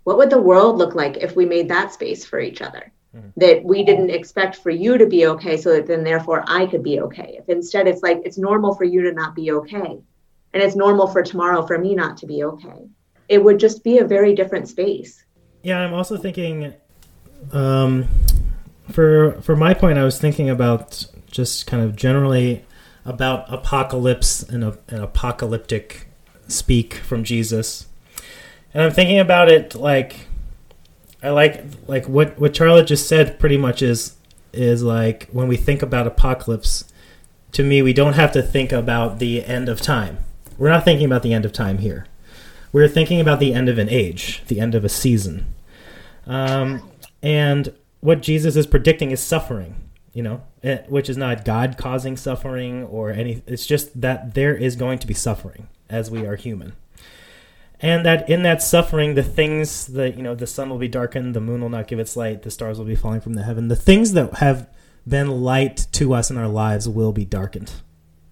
What 0.04 0.18
would 0.18 0.30
the 0.30 0.42
world 0.42 0.78
look 0.78 0.96
like 0.96 1.18
if 1.18 1.36
we 1.36 1.46
made 1.46 1.70
that 1.70 1.94
space 1.94 2.26
for 2.26 2.40
each 2.40 2.62
other? 2.62 2.92
Mm-hmm. 3.16 3.40
that 3.40 3.64
we 3.64 3.86
didn't 3.86 4.10
expect 4.10 4.58
for 4.58 4.70
you 4.70 4.98
to 4.98 5.06
be 5.06 5.28
okay 5.28 5.56
so 5.56 5.72
that 5.72 5.88
then 5.88 6.04
therefore 6.04 6.44
i 6.46 6.66
could 6.66 6.84
be 6.84 7.00
okay. 7.00 7.38
If 7.40 7.48
instead 7.48 7.88
it's 7.88 8.04
like 8.04 8.22
it's 8.26 8.38
normal 8.38 8.76
for 8.76 8.84
you 8.84 9.02
to 9.04 9.14
not 9.14 9.34
be 9.34 9.52
okay 9.52 10.02
and 10.58 10.66
it's 10.66 10.76
normal 10.76 11.06
for 11.06 11.22
tomorrow 11.22 11.64
for 11.66 11.78
me 11.78 11.94
not 11.94 12.18
to 12.18 12.26
be 12.26 12.44
okay 12.44 12.90
it 13.30 13.44
would 13.44 13.60
just 13.60 13.84
be 13.84 14.00
a 14.00 14.06
very 14.06 14.34
different 14.34 14.68
space 14.68 15.24
yeah 15.62 15.78
i'm 15.80 15.94
also 15.94 16.18
thinking 16.18 16.74
um, 17.52 18.08
for 18.92 19.34
for 19.42 19.56
my 19.56 19.74
point 19.74 20.00
i 20.00 20.04
was 20.04 20.20
thinking 20.20 20.50
about 20.50 21.06
just 21.30 21.68
kind 21.68 21.84
of 21.84 21.96
generally 21.96 22.66
about 23.06 23.46
apocalypse 23.54 24.42
and 24.42 24.64
a, 24.64 24.78
an 24.88 25.02
apocalyptic 25.02 26.08
speak 26.48 26.96
from 26.96 27.24
jesus 27.24 27.86
and 28.74 28.82
i'm 28.82 28.92
thinking 28.92 29.20
about 29.20 29.50
it 29.50 29.76
like 29.76 30.28
I 31.22 31.30
like 31.30 31.64
like 31.88 32.08
what 32.08 32.40
what 32.40 32.56
Charlotte 32.56 32.88
just 32.88 33.08
said. 33.08 33.40
Pretty 33.40 33.58
much 33.58 33.82
is 33.82 34.16
is 34.54 34.84
like 34.84 35.28
when 35.32 35.48
we 35.48 35.58
think 35.58 35.82
about 35.82 36.08
apocalypse. 36.08 36.86
To 37.54 37.64
me, 37.64 37.82
we 37.82 37.94
don't 37.94 38.14
have 38.14 38.32
to 38.34 38.42
think 38.42 38.72
about 38.72 39.20
the 39.20 39.44
end 39.44 39.70
of 39.70 39.82
time. 39.82 40.20
We're 40.58 40.70
not 40.70 40.86
thinking 40.86 41.06
about 41.06 41.24
the 41.24 41.34
end 41.34 41.46
of 41.46 41.54
time 41.54 41.80
here. 41.80 42.08
We're 42.72 42.88
thinking 42.88 43.22
about 43.22 43.40
the 43.40 43.54
end 43.54 43.70
of 43.70 43.78
an 43.78 43.90
age, 43.90 44.44
the 44.48 44.60
end 44.60 44.76
of 44.76 44.84
a 44.84 44.90
season. 44.90 45.54
Um, 46.26 46.90
and 47.24 47.74
what 48.02 48.22
Jesus 48.22 48.56
is 48.56 48.68
predicting 48.68 49.12
is 49.12 49.20
suffering, 49.22 49.76
you 50.14 50.24
know, 50.24 50.44
eh, 50.64 50.80
which 50.88 51.10
is 51.10 51.18
not 51.18 51.46
God 51.46 51.78
causing 51.78 52.18
suffering 52.18 52.84
or 52.84 53.12
any. 53.12 53.42
It's 53.48 53.66
just 53.66 54.00
that 54.02 54.34
there 54.34 54.56
is 54.56 54.76
going 54.76 55.00
to 55.00 55.08
be 55.08 55.14
suffering 55.14 55.68
as 55.90 56.12
we 56.12 56.26
are 56.26 56.36
human 56.36 56.74
and 57.80 58.06
that 58.06 58.30
in 58.30 58.44
that 58.44 58.62
suffering 58.62 59.16
the 59.16 59.24
things 59.24 59.88
that 59.88 60.18
you 60.18 60.24
know 60.24 60.36
the 60.36 60.48
sun 60.48 60.70
will 60.70 60.78
be 60.78 60.88
darkened 60.88 61.36
the 61.36 61.42
moon 61.42 61.62
will 61.62 61.70
not 61.70 61.88
give 61.88 62.00
its 62.00 62.16
light 62.18 62.42
the 62.42 62.52
stars 62.52 62.78
will 62.78 62.86
be 62.86 62.96
falling 62.96 63.22
from 63.22 63.34
the 63.34 63.44
heaven 63.44 63.68
the 63.68 63.76
things 63.76 64.14
that 64.14 64.36
have 64.36 64.68
been 65.08 65.30
light 65.42 65.88
to 65.92 66.14
us 66.14 66.30
in 66.30 66.38
our 66.38 66.48
lives 66.48 66.90
will 66.90 67.12
be 67.12 67.26
darkened 67.26 67.72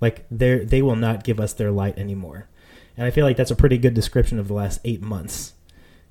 like 0.06 0.26
they 0.32 0.60
they 0.60 0.82
will 0.82 0.96
not 0.96 1.24
give 1.24 1.40
us 1.40 1.54
their 1.54 1.72
light 1.72 1.98
anymore 1.98 2.48
and 2.98 3.06
i 3.06 3.12
feel 3.12 3.26
like 3.26 3.38
that's 3.38 3.52
a 3.52 3.56
pretty 3.56 3.78
good 3.78 3.94
description 3.94 4.40
of 4.40 4.48
the 4.48 4.54
last 4.54 4.80
eight 4.84 5.02
months 5.02 5.54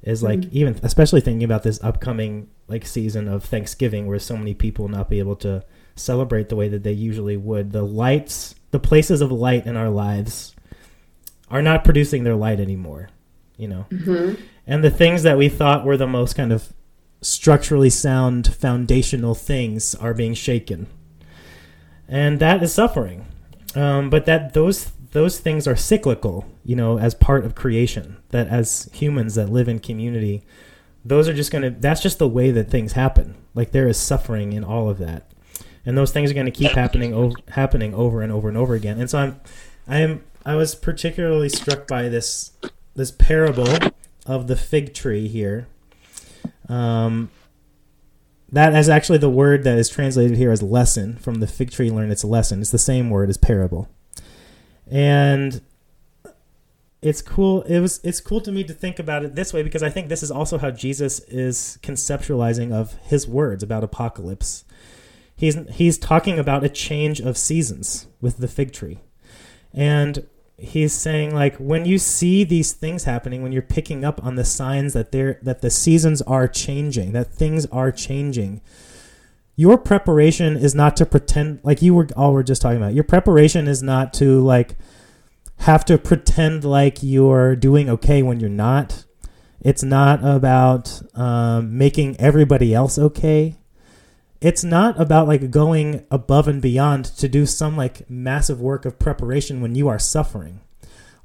is 0.03 0.23
like 0.23 0.41
mm-hmm. 0.41 0.59
even 0.59 0.81
especially 0.83 1.21
thinking 1.21 1.45
about 1.45 1.63
this 1.63 1.83
upcoming 1.83 2.49
like 2.69 2.87
season 2.87 3.29
of 3.29 3.45
thanksgiving 3.45 4.07
where 4.07 4.19
so 4.19 4.37
many 4.37 4.55
people 4.55 4.85
will 4.85 4.91
not 4.91 5.09
be 5.09 5.19
able 5.19 5.37
to 5.37 5.65
celebrate 5.97 6.49
the 6.49 6.57
way 6.57 6.69
that 6.69 6.83
they 6.83 6.93
usually 6.93 7.37
would 7.37 7.73
the 7.73 7.83
lights 7.83 8.55
the 8.71 8.81
places 8.81 9.21
of 9.21 9.31
light 9.33 9.67
in 9.67 9.77
our 9.77 9.91
lives 9.91 10.55
are 11.49 11.63
not 11.63 11.85
producing 11.85 12.25
their 12.25 12.35
light 12.37 12.61
anymore 12.61 13.09
you 13.57 13.69
know. 13.69 13.87
Mm-hmm. 13.91 14.43
And 14.67 14.83
the 14.83 14.91
things 14.91 15.23
that 15.23 15.39
we 15.39 15.49
thought 15.49 15.85
were 15.85 15.97
the 15.97 16.07
most 16.07 16.35
kind 16.35 16.53
of 16.53 16.73
structurally 17.21 17.91
sound 17.91 18.53
foundational 18.55 19.35
things 19.35 19.95
are 19.95 20.15
being 20.15 20.35
shaken. 20.35 20.87
And 22.09 22.39
that 22.41 22.63
is 22.63 22.73
suffering. 22.73 23.27
Um, 23.75 24.11
but 24.11 24.27
that 24.27 24.55
those 24.55 24.93
those 25.13 25.39
things 25.39 25.67
are 25.67 25.77
cyclical, 25.77 26.47
you 26.65 26.77
know, 26.77 26.99
as 26.99 27.15
part 27.15 27.45
of 27.45 27.55
creation. 27.55 28.17
That 28.31 28.49
as 28.49 28.89
humans 28.93 29.37
that 29.37 29.49
live 29.49 29.69
in 29.69 29.79
community, 29.79 30.43
those 31.05 31.29
are 31.29 31.35
just 31.35 31.51
going 31.51 31.63
to 31.63 31.71
that's 31.71 32.03
just 32.03 32.19
the 32.19 32.29
way 32.29 32.51
that 32.51 32.71
things 32.71 32.93
happen. 32.93 33.37
Like 33.55 33.73
there 33.73 33.89
is 33.89 33.97
suffering 33.97 34.53
in 34.53 34.65
all 34.65 34.89
of 34.89 34.99
that. 34.99 35.31
And 35.87 35.99
those 35.99 36.13
things 36.13 36.31
are 36.31 36.35
going 36.35 36.47
to 36.47 36.53
keep 36.53 36.73
happening 36.73 37.15
o- 37.15 37.35
happening 37.51 37.95
over 37.95 38.23
and 38.23 38.33
over 38.33 38.49
and 38.49 38.57
over 38.57 38.75
again. 38.75 38.99
And 38.99 39.11
so 39.11 39.19
I'm 39.19 39.41
I'm 39.87 40.25
I 40.45 40.57
was 40.57 40.75
particularly 40.75 41.49
struck 41.49 41.87
by 41.87 42.09
this 42.09 42.53
this 42.95 43.11
parable 43.11 43.69
of 44.27 44.47
the 44.47 44.57
fig 44.57 44.95
tree 44.95 45.29
here. 45.29 45.69
Um, 46.69 47.31
that 48.55 48.75
is 48.75 48.89
actually 48.89 49.19
the 49.19 49.31
word 49.31 49.65
that 49.65 49.79
is 49.79 49.89
translated 49.89 50.37
here 50.37 50.53
as 50.53 50.63
lesson 50.63 51.17
from 51.17 51.37
the 51.37 51.47
fig 51.47 51.73
tree 51.73 51.91
learn 51.91 52.13
its 52.13 52.25
lesson. 52.25 52.61
It's 52.61 52.71
the 52.71 52.79
same 52.79 53.11
word 53.11 53.29
as 53.29 53.37
parable. 53.37 53.89
And 54.89 55.61
it's 57.03 57.21
cool 57.21 57.63
it 57.63 57.81
was 57.81 58.01
it's 58.03 58.21
cool 58.21 58.41
to 58.41 58.53
me 58.53 58.65
to 58.65 58.73
think 58.73 58.99
about 58.99 59.25
it 59.25 59.35
this 59.35 59.53
way 59.53 59.63
because 59.63 59.83
I 59.83 59.91
think 59.91 60.09
this 60.09 60.23
is 60.23 60.31
also 60.31 60.57
how 60.57 60.71
Jesus 60.71 61.19
is 61.21 61.79
conceptualizing 61.83 62.73
of 62.73 62.95
his 63.03 63.27
words 63.27 63.63
about 63.63 63.85
apocalypse. 63.85 64.65
He's 65.37 65.59
he's 65.71 65.99
talking 65.99 66.39
about 66.39 66.65
a 66.65 66.69
change 66.69 67.21
of 67.21 67.37
seasons 67.37 68.07
with 68.21 68.39
the 68.39 68.49
fig 68.49 68.73
tree. 68.73 69.01
And 69.73 70.27
he's 70.57 70.93
saying 70.93 71.35
like 71.35 71.57
when 71.57 71.85
you 71.85 71.99
see 71.99 72.45
these 72.45 72.73
things 72.73 73.05
happening 73.05 73.43
when 73.43 73.53
you're 73.53 73.63
picking 73.63 74.05
up 74.05 74.23
on 74.25 74.37
the 74.37 74.45
signs 74.45 74.93
that 74.93 75.11
they're 75.11 75.39
that 75.43 75.61
the 75.61 75.71
seasons 75.71 76.23
are 76.23 76.47
changing 76.47 77.13
that 77.13 77.33
things 77.33 77.67
are 77.67 77.91
changing 77.91 78.61
your 79.57 79.77
preparation 79.77 80.57
is 80.57 80.75
not 80.75 80.97
to 80.97 81.05
pretend 81.05 81.59
like 81.63 81.83
you 81.83 81.95
were 81.95 82.09
all 82.17 82.33
we're 82.33 82.43
just 82.43 82.63
talking 82.63 82.79
about 82.79 82.95
your 82.95 83.05
preparation 83.05 83.67
is 83.67 83.83
not 83.83 84.13
to 84.13 84.41
like 84.41 84.77
have 85.59 85.85
to 85.87 85.99
pretend 85.99 86.65
like 86.65 87.03
you're 87.03 87.57
doing 87.57 87.89
okay 87.89 88.23
when 88.23 88.41
you're 88.41 88.51
not. 88.51 89.05
It's 89.61 89.83
not 89.83 90.23
about 90.23 91.01
um, 91.15 91.79
making 91.79 92.21
everybody 92.21 92.75
else 92.75 92.99
okay 92.99 93.57
it's 94.45 94.63
not 94.63 95.01
about 95.01 95.27
like 95.27 95.51
going 95.51 96.05
above 96.11 96.47
and 96.47 96.61
beyond 96.61 97.07
to 97.07 97.29
do 97.29 97.47
some 97.47 97.79
like 97.79 98.09
massive 98.11 98.61
work 98.61 98.85
of 98.85 98.99
preparation 98.99 99.63
when 99.63 99.75
you 99.75 99.89
are 99.89 99.99
suffering. 99.99 100.61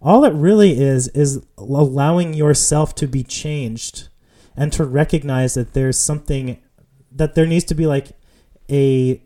All 0.02 0.24
it 0.24 0.32
really 0.32 0.80
is 0.80 1.10
is 1.10 1.46
allowing 1.58 2.34
yourself 2.34 2.96
to 2.96 3.08
be 3.08 3.24
changed 3.24 4.08
and 4.56 4.72
to 4.72 4.86
recognize 4.86 5.56
that 5.56 5.74
there's 5.74 6.00
something 6.00 6.62
that 7.12 7.36
there 7.36 7.46
needs 7.46 7.66
to 7.66 7.76
be 7.76 7.86
like 7.86 8.18
a 8.72 9.22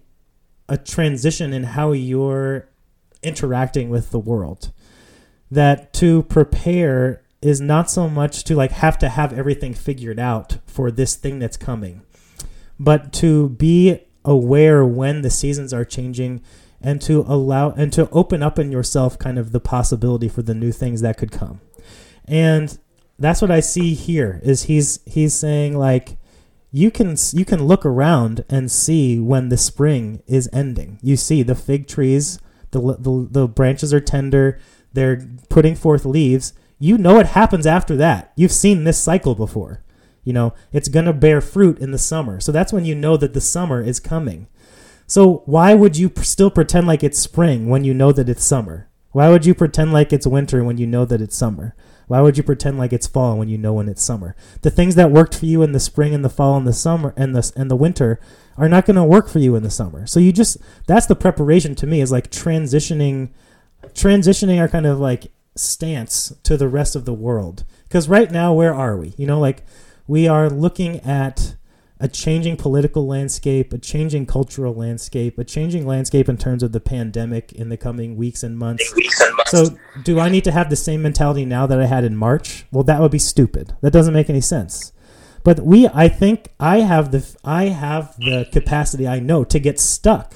a 0.68 0.78
transition 0.80 1.54
in 1.54 1.64
how 1.64 1.92
you're 1.92 2.68
interacting 3.22 3.92
with 3.92 4.10
the 4.10 4.18
world. 4.18 4.74
That 5.52 5.94
to 5.94 6.24
prepare 6.24 7.22
is 7.44 7.62
not 7.62 7.92
so 7.92 8.10
much 8.10 8.44
to 8.46 8.56
like 8.56 8.72
have 8.72 8.98
to 8.98 9.10
have 9.10 9.38
everything 9.38 9.76
figured 9.76 10.18
out 10.18 10.58
for 10.66 10.90
this 10.90 11.14
thing 11.14 11.38
that's 11.38 11.58
coming 11.58 12.02
but 12.84 13.14
to 13.14 13.50
be 13.50 14.00
aware 14.26 14.86
when 14.86 15.22
the 15.22 15.30
seasons 15.30 15.74
are 15.74 15.86
changing 15.86 16.42
and 16.82 17.02
to 17.02 17.22
allow 17.28 17.72
and 17.72 17.94
to 17.94 18.10
open 18.12 18.44
up 18.44 18.60
in 18.60 18.72
yourself 18.72 19.18
kind 19.18 19.40
of 19.40 19.52
the 19.52 19.60
possibility 19.60 20.28
for 20.28 20.42
the 20.42 20.54
new 20.54 20.72
things 20.72 21.02
that 21.02 21.18
could 21.18 21.32
come. 21.32 21.62
And 22.26 22.78
that's 23.20 23.42
what 23.44 23.52
i 23.52 23.60
see 23.60 23.94
here 23.94 24.42
is 24.44 24.64
he's 24.64 25.00
he's 25.06 25.36
saying 25.36 25.78
like 25.78 26.18
you 26.72 26.90
can 26.90 27.16
you 27.32 27.46
can 27.46 27.64
look 27.64 27.86
around 27.86 28.44
and 28.50 28.72
see 28.72 29.20
when 29.20 29.50
the 29.50 29.58
spring 29.58 30.22
is 30.26 30.50
ending. 30.52 31.00
You 31.02 31.16
see 31.16 31.44
the 31.44 31.56
fig 31.56 31.88
trees 31.88 32.40
the 32.72 32.98
the, 33.00 33.28
the 33.30 33.48
branches 33.48 33.94
are 33.94 34.02
tender 34.02 34.60
they're 34.94 35.28
putting 35.50 35.76
forth 35.76 36.06
leaves. 36.06 36.54
You 36.80 36.98
know 36.98 37.16
what 37.16 37.28
happens 37.28 37.66
after 37.66 37.96
that. 37.98 38.32
You've 38.36 38.52
seen 38.52 38.84
this 38.84 39.02
cycle 39.02 39.36
before 39.36 39.84
you 40.24 40.34
know, 40.34 40.54
it's 40.72 40.90
going 40.90 41.06
to 41.06 41.14
bear 41.14 41.42
fruit 41.42 41.80
in 41.80 41.92
the 41.92 41.98
summer. 41.98 42.40
So 42.40 42.52
that's 42.52 42.74
when 42.74 42.86
you 42.86 42.96
know 42.96 43.18
that 43.18 43.34
the 43.34 43.42
summer 43.42 43.82
is 43.82 44.00
coming. 44.00 44.48
So 45.08 45.44
why 45.46 45.74
would 45.74 45.98
you 45.98 46.12
still 46.22 46.50
pretend 46.50 46.88
like 46.88 47.04
it's 47.04 47.20
spring 47.20 47.70
when 47.70 47.84
you 47.84 47.94
know 47.94 48.12
that 48.12 48.30
it's 48.30 48.44
summer? 48.44 48.90
Why 49.12 49.30
would 49.30 49.46
you 49.46 49.54
pretend 49.54 49.94
like 49.94 50.12
it's 50.12 50.26
winter 50.26 50.64
when 50.64 50.78
you 50.78 50.88
know 50.88 51.06
that 51.06 51.22
it's 51.22 51.38
summer? 51.38 51.76
Why 52.08 52.22
would 52.22 52.38
you 52.38 52.44
pretend 52.44 52.78
like 52.78 52.92
it's 52.92 53.08
fall 53.08 53.38
when 53.38 53.48
you 53.48 53.58
know 53.58 53.74
when 53.74 53.88
it's 53.88 54.02
summer? 54.02 54.36
The 54.62 54.72
things 54.72 54.96
that 54.96 55.12
worked 55.12 55.36
for 55.36 55.46
you 55.46 55.62
in 55.62 55.72
the 55.72 55.80
spring 55.80 56.14
and 56.14 56.26
the 56.26 56.30
fall 56.30 56.58
and 56.58 56.68
the 56.68 56.74
summer 56.74 57.14
and 57.16 57.36
the 57.36 57.52
and 57.56 57.70
the 57.70 57.76
winter 57.76 58.20
are 58.58 58.70
not 58.70 58.86
going 58.86 58.96
to 58.96 59.04
work 59.04 59.30
for 59.30 59.40
you 59.40 59.56
in 59.56 59.64
the 59.64 59.70
summer. 59.70 60.06
So 60.06 60.20
you 60.20 60.32
just 60.34 60.58
that's 60.88 61.06
the 61.06 61.16
preparation 61.16 61.76
to 61.76 61.88
me 61.88 62.02
is 62.02 62.12
like 62.12 62.30
transitioning 62.30 63.30
transitioning 63.94 64.60
our 64.60 64.68
kind 64.68 64.86
of 64.86 65.00
like 65.00 65.32
stance 65.56 66.34
to 66.44 66.58
the 66.58 66.68
rest 66.68 66.96
of 66.96 67.06
the 67.06 67.14
world. 67.14 67.64
Cuz 67.90 68.10
right 68.10 68.32
now 68.32 68.54
where 68.54 68.74
are 68.74 68.98
we? 68.98 69.14
You 69.18 69.28
know 69.28 69.40
like 69.40 69.64
we 70.08 70.28
are 70.28 70.50
looking 70.50 71.00
at 71.02 71.56
a 72.00 72.08
changing 72.08 72.58
political 72.58 73.08
landscape, 73.08 73.72
a 73.72 73.78
changing 73.78 74.26
cultural 74.26 74.74
landscape, 74.74 75.38
a 75.38 75.44
changing 75.44 75.88
landscape 75.88 76.28
in 76.28 76.38
terms 76.38 76.62
of 76.62 76.74
the 76.74 76.82
pandemic 76.82 77.54
in 77.54 77.70
the 77.70 77.78
coming 77.78 78.18
weeks 78.18 78.44
and 78.44 78.58
months. 78.58 78.94
Weeks 78.94 79.22
and 79.22 79.36
months. 79.38 79.52
So, 79.52 79.78
do 80.04 80.20
I 80.20 80.28
need 80.28 80.44
to 80.44 80.52
have 80.52 80.70
the 80.70 80.76
same 80.76 81.02
mentality 81.02 81.46
now 81.46 81.66
that 81.66 81.80
I 81.80 81.86
had 81.86 82.04
in 82.04 82.18
March? 82.18 82.66
Well, 82.72 82.84
that 82.84 83.00
would 83.00 83.12
be 83.12 83.20
stupid. 83.20 83.76
That 83.82 83.94
doesn't 83.94 84.14
make 84.14 84.30
any 84.30 84.42
sense. 84.42 84.92
But 85.46 85.62
we, 85.62 85.88
I 85.88 86.10
think, 86.10 86.50
I 86.60 86.80
have 86.80 87.12
the, 87.12 87.38
I 87.46 87.66
have 87.66 88.18
the 88.18 88.50
capacity. 88.52 89.08
I 89.08 89.20
know 89.20 89.44
to 89.46 89.60
get 89.60 89.80
stuck. 89.80 90.34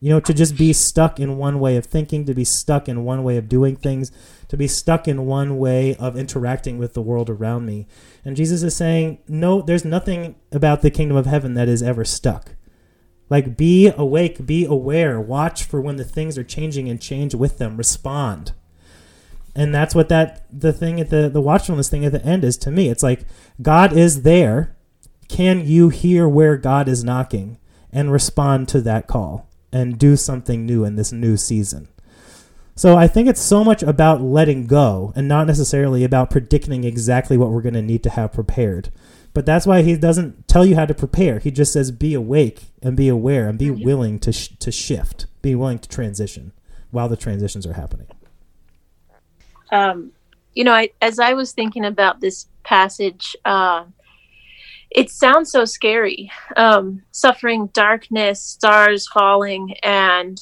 You 0.00 0.10
know, 0.10 0.20
to 0.20 0.34
just 0.34 0.56
be 0.56 0.72
stuck 0.72 1.20
in 1.20 1.36
one 1.36 1.60
way 1.60 1.76
of 1.76 1.86
thinking, 1.86 2.24
to 2.24 2.34
be 2.34 2.44
stuck 2.44 2.88
in 2.88 3.04
one 3.04 3.22
way 3.22 3.36
of 3.36 3.48
doing 3.48 3.76
things, 3.76 4.10
to 4.52 4.56
be 4.58 4.68
stuck 4.68 5.08
in 5.08 5.24
one 5.24 5.56
way 5.56 5.94
of 5.94 6.14
interacting 6.14 6.76
with 6.76 6.92
the 6.92 7.00
world 7.00 7.30
around 7.30 7.64
me. 7.64 7.86
And 8.22 8.36
Jesus 8.36 8.62
is 8.62 8.76
saying, 8.76 9.16
no, 9.26 9.62
there's 9.62 9.82
nothing 9.82 10.34
about 10.52 10.82
the 10.82 10.90
kingdom 10.90 11.16
of 11.16 11.24
heaven 11.24 11.54
that 11.54 11.70
is 11.70 11.82
ever 11.82 12.04
stuck. 12.04 12.54
Like, 13.30 13.56
be 13.56 13.90
awake, 13.96 14.44
be 14.44 14.66
aware, 14.66 15.18
watch 15.18 15.64
for 15.64 15.80
when 15.80 15.96
the 15.96 16.04
things 16.04 16.36
are 16.36 16.44
changing 16.44 16.86
and 16.90 17.00
change 17.00 17.34
with 17.34 17.56
them, 17.56 17.78
respond. 17.78 18.52
And 19.56 19.74
that's 19.74 19.94
what 19.94 20.10
that, 20.10 20.44
the 20.52 20.74
thing 20.74 21.00
at 21.00 21.08
the, 21.08 21.30
the 21.30 21.40
watchfulness 21.40 21.88
thing 21.88 22.04
at 22.04 22.12
the 22.12 22.22
end 22.22 22.44
is 22.44 22.58
to 22.58 22.70
me. 22.70 22.90
It's 22.90 23.02
like, 23.02 23.24
God 23.62 23.96
is 23.96 24.20
there. 24.20 24.76
Can 25.28 25.66
you 25.66 25.88
hear 25.88 26.28
where 26.28 26.58
God 26.58 26.88
is 26.88 27.02
knocking 27.02 27.56
and 27.90 28.12
respond 28.12 28.68
to 28.68 28.82
that 28.82 29.06
call 29.06 29.48
and 29.72 29.98
do 29.98 30.14
something 30.14 30.66
new 30.66 30.84
in 30.84 30.96
this 30.96 31.10
new 31.10 31.38
season? 31.38 31.88
So 32.74 32.96
I 32.96 33.06
think 33.06 33.28
it's 33.28 33.40
so 33.40 33.62
much 33.62 33.82
about 33.82 34.22
letting 34.22 34.66
go 34.66 35.12
and 35.14 35.28
not 35.28 35.46
necessarily 35.46 36.04
about 36.04 36.30
predicting 36.30 36.84
exactly 36.84 37.36
what 37.36 37.50
we're 37.50 37.62
going 37.62 37.74
to 37.74 37.82
need 37.82 38.02
to 38.04 38.10
have 38.10 38.32
prepared. 38.32 38.90
But 39.34 39.46
that's 39.46 39.66
why 39.66 39.82
he 39.82 39.96
doesn't 39.96 40.46
tell 40.48 40.64
you 40.64 40.74
how 40.74 40.86
to 40.86 40.94
prepare. 40.94 41.38
He 41.38 41.50
just 41.50 41.72
says 41.72 41.90
be 41.90 42.14
awake 42.14 42.64
and 42.82 42.96
be 42.96 43.08
aware 43.08 43.48
and 43.48 43.58
be 43.58 43.70
willing 43.70 44.18
to 44.20 44.32
sh- 44.32 44.50
to 44.58 44.70
shift, 44.70 45.26
be 45.40 45.54
willing 45.54 45.78
to 45.78 45.88
transition 45.88 46.52
while 46.90 47.08
the 47.08 47.16
transitions 47.16 47.66
are 47.66 47.72
happening. 47.72 48.06
Um, 49.70 50.12
you 50.54 50.64
know, 50.64 50.74
I, 50.74 50.90
as 51.00 51.18
I 51.18 51.32
was 51.32 51.52
thinking 51.52 51.84
about 51.84 52.20
this 52.20 52.46
passage, 52.62 53.34
uh, 53.46 53.84
it 54.90 55.10
sounds 55.10 55.50
so 55.50 55.64
scary. 55.64 56.30
Um, 56.56 57.02
suffering, 57.10 57.68
darkness, 57.68 58.42
stars 58.42 59.08
falling, 59.08 59.74
and 59.82 60.38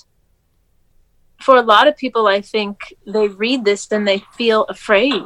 for 1.40 1.56
a 1.56 1.62
lot 1.62 1.88
of 1.88 1.96
people, 1.96 2.26
I 2.26 2.40
think 2.40 2.94
they 3.06 3.28
read 3.28 3.64
this 3.64 3.90
and 3.90 4.06
they 4.06 4.22
feel 4.34 4.64
afraid. 4.64 5.22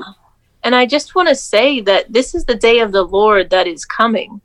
And 0.62 0.74
I 0.74 0.86
just 0.86 1.14
want 1.14 1.28
to 1.28 1.34
say 1.34 1.80
that 1.82 2.12
this 2.12 2.34
is 2.34 2.44
the 2.44 2.54
day 2.54 2.80
of 2.80 2.92
the 2.92 3.02
Lord 3.02 3.50
that 3.50 3.66
is 3.66 3.84
coming. 3.84 4.40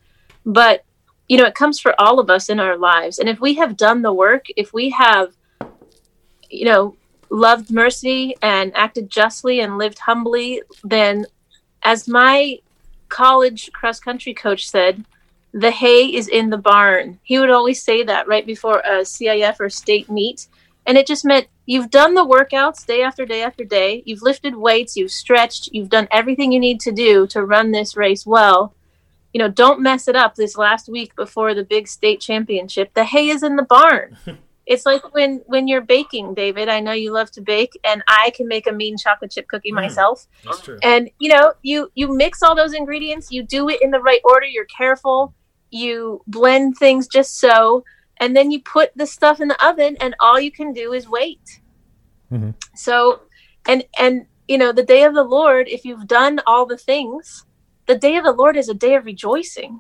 But, 0.46 0.84
you 1.28 1.38
know, 1.38 1.46
it 1.46 1.56
comes 1.56 1.80
for 1.80 2.00
all 2.00 2.20
of 2.20 2.30
us 2.30 2.50
in 2.50 2.60
our 2.60 2.78
lives. 2.78 3.20
And 3.20 3.30
if 3.30 3.40
we 3.40 3.54
have 3.56 3.78
done 3.78 4.02
the 4.02 4.14
work, 4.14 4.46
if 4.58 4.74
we 4.74 4.90
have, 4.90 5.34
you 6.50 6.66
know, 6.66 6.96
loved 7.30 7.72
mercy 7.72 8.36
and 8.42 8.76
acted 8.76 9.10
justly 9.10 9.62
and 9.62 9.78
lived 9.78 10.00
humbly, 10.00 10.62
then 10.84 11.26
as 11.84 12.08
my 12.08 12.60
college 13.08 13.72
cross 13.72 14.00
country 14.00 14.34
coach 14.34 14.70
said, 14.70 15.06
the 15.54 15.72
hay 15.72 16.14
is 16.14 16.28
in 16.28 16.50
the 16.50 16.58
barn. 16.58 17.20
He 17.24 17.40
would 17.40 17.50
always 17.50 17.82
say 17.82 18.04
that 18.04 18.28
right 18.28 18.46
before 18.46 18.80
a 18.80 19.02
CIF 19.02 19.60
or 19.60 19.70
state 19.70 20.10
meet. 20.10 20.48
And 20.86 20.98
it 20.98 21.08
just 21.08 21.26
meant 21.26 21.48
you've 21.66 21.92
done 21.92 22.16
the 22.16 22.26
workouts 22.26 22.86
day 22.86 23.02
after 23.02 23.26
day 23.26 23.44
after 23.44 23.64
day. 23.64 24.02
You've 24.06 24.22
lifted 24.22 24.56
weights, 24.56 24.96
you've 24.96 25.12
stretched, 25.12 25.70
you've 25.72 25.90
done 25.90 26.08
everything 26.12 26.52
you 26.52 26.60
need 26.60 26.80
to 26.82 26.92
do 26.92 27.28
to 27.28 27.44
run 27.46 27.72
this 27.72 27.96
race 27.96 28.26
well. 28.26 28.74
You 29.34 29.40
know, 29.40 29.50
don't 29.50 29.82
mess 29.82 30.08
it 30.08 30.16
up 30.16 30.36
this 30.36 30.58
last 30.58 30.90
week 30.90 31.16
before 31.16 31.54
the 31.54 31.64
big 31.64 31.88
state 31.88 32.20
championship. 32.20 32.94
The 32.96 33.04
hay 33.04 33.30
is 33.30 33.44
in 33.44 33.56
the 33.56 33.64
barn. 33.64 34.18
it's 34.70 34.86
like 34.86 35.14
when 35.16 35.42
when 35.48 35.68
you're 35.68 35.82
baking, 35.82 36.36
David. 36.36 36.70
I 36.70 36.80
know 36.80 36.92
you 36.92 37.12
love 37.12 37.32
to 37.32 37.42
bake, 37.42 37.78
and 37.84 38.04
I 38.08 38.32
can 38.36 38.48
make 38.48 38.68
a 38.68 38.72
mean 38.72 38.98
chocolate 38.98 39.32
chip 39.32 39.48
cookie 39.48 39.72
mm, 39.72 39.76
myself. 39.76 40.28
That's 40.46 40.62
true. 40.62 40.78
And 40.84 41.10
you 41.20 41.34
know, 41.34 41.54
you 41.64 41.92
you 41.96 42.16
mix 42.16 42.44
all 42.44 42.56
those 42.56 42.74
ingredients, 42.74 43.32
you 43.32 43.42
do 43.42 43.68
it 43.68 43.82
in 43.82 43.90
the 43.90 44.00
right 44.00 44.22
order. 44.24 44.46
You're 44.46 44.66
careful. 44.66 45.34
You 45.72 46.22
blend 46.28 46.78
things 46.78 47.08
just 47.08 47.40
so 47.40 47.84
and 48.20 48.36
then 48.36 48.52
you 48.52 48.62
put 48.62 48.92
the 48.96 49.08
stuff 49.08 49.40
in 49.40 49.48
the 49.48 49.66
oven 49.66 49.96
and 50.00 50.16
all 50.20 50.40
you 50.40 50.52
can 50.52 50.74
do 50.74 50.94
is 50.94 51.08
wait 51.08 51.62
mm-hmm. 52.32 52.52
so 52.76 53.22
and 53.68 53.84
and 53.98 54.26
you 54.48 54.58
know 54.58 54.72
the 54.72 54.84
day 54.84 55.04
of 55.04 55.14
the 55.14 55.24
lord 55.24 55.68
if 55.68 55.86
you've 55.86 56.08
done 56.08 56.40
all 56.46 56.66
the 56.66 56.78
things 56.78 57.46
the 57.88 57.98
day 57.98 58.16
of 58.18 58.24
the 58.24 58.32
lord 58.32 58.58
is 58.58 58.70
a 58.70 58.74
day 58.74 58.96
of 58.96 59.06
rejoicing 59.06 59.80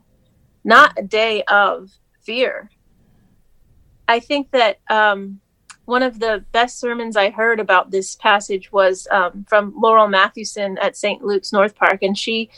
not 0.63 0.93
a 0.97 1.03
day 1.03 1.43
of 1.43 1.89
fear 2.21 2.69
i 4.07 4.19
think 4.19 4.49
that 4.51 4.79
um, 4.89 5.39
one 5.85 6.03
of 6.03 6.19
the 6.19 6.43
best 6.51 6.79
sermons 6.79 7.17
i 7.17 7.29
heard 7.29 7.59
about 7.59 7.91
this 7.91 8.15
passage 8.15 8.71
was 8.71 9.07
um, 9.11 9.45
from 9.47 9.73
laurel 9.77 10.07
mathewson 10.07 10.77
at 10.79 10.95
st 10.95 11.23
luke's 11.23 11.51
north 11.51 11.75
park 11.75 11.99
and 12.01 12.17
she 12.17 12.49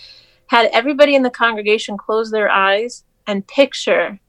had 0.47 0.69
everybody 0.73 1.15
in 1.15 1.23
the 1.23 1.29
congregation 1.29 1.97
close 1.97 2.29
their 2.29 2.49
eyes 2.49 3.05
and 3.25 3.47
picture 3.47 4.19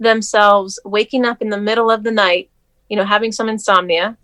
themselves 0.00 0.80
waking 0.84 1.24
up 1.24 1.40
in 1.40 1.50
the 1.50 1.60
middle 1.60 1.90
of 1.90 2.02
the 2.02 2.10
night, 2.10 2.50
you 2.88 2.96
know, 2.96 3.04
having 3.04 3.30
some 3.30 3.48
insomnia, 3.48 4.16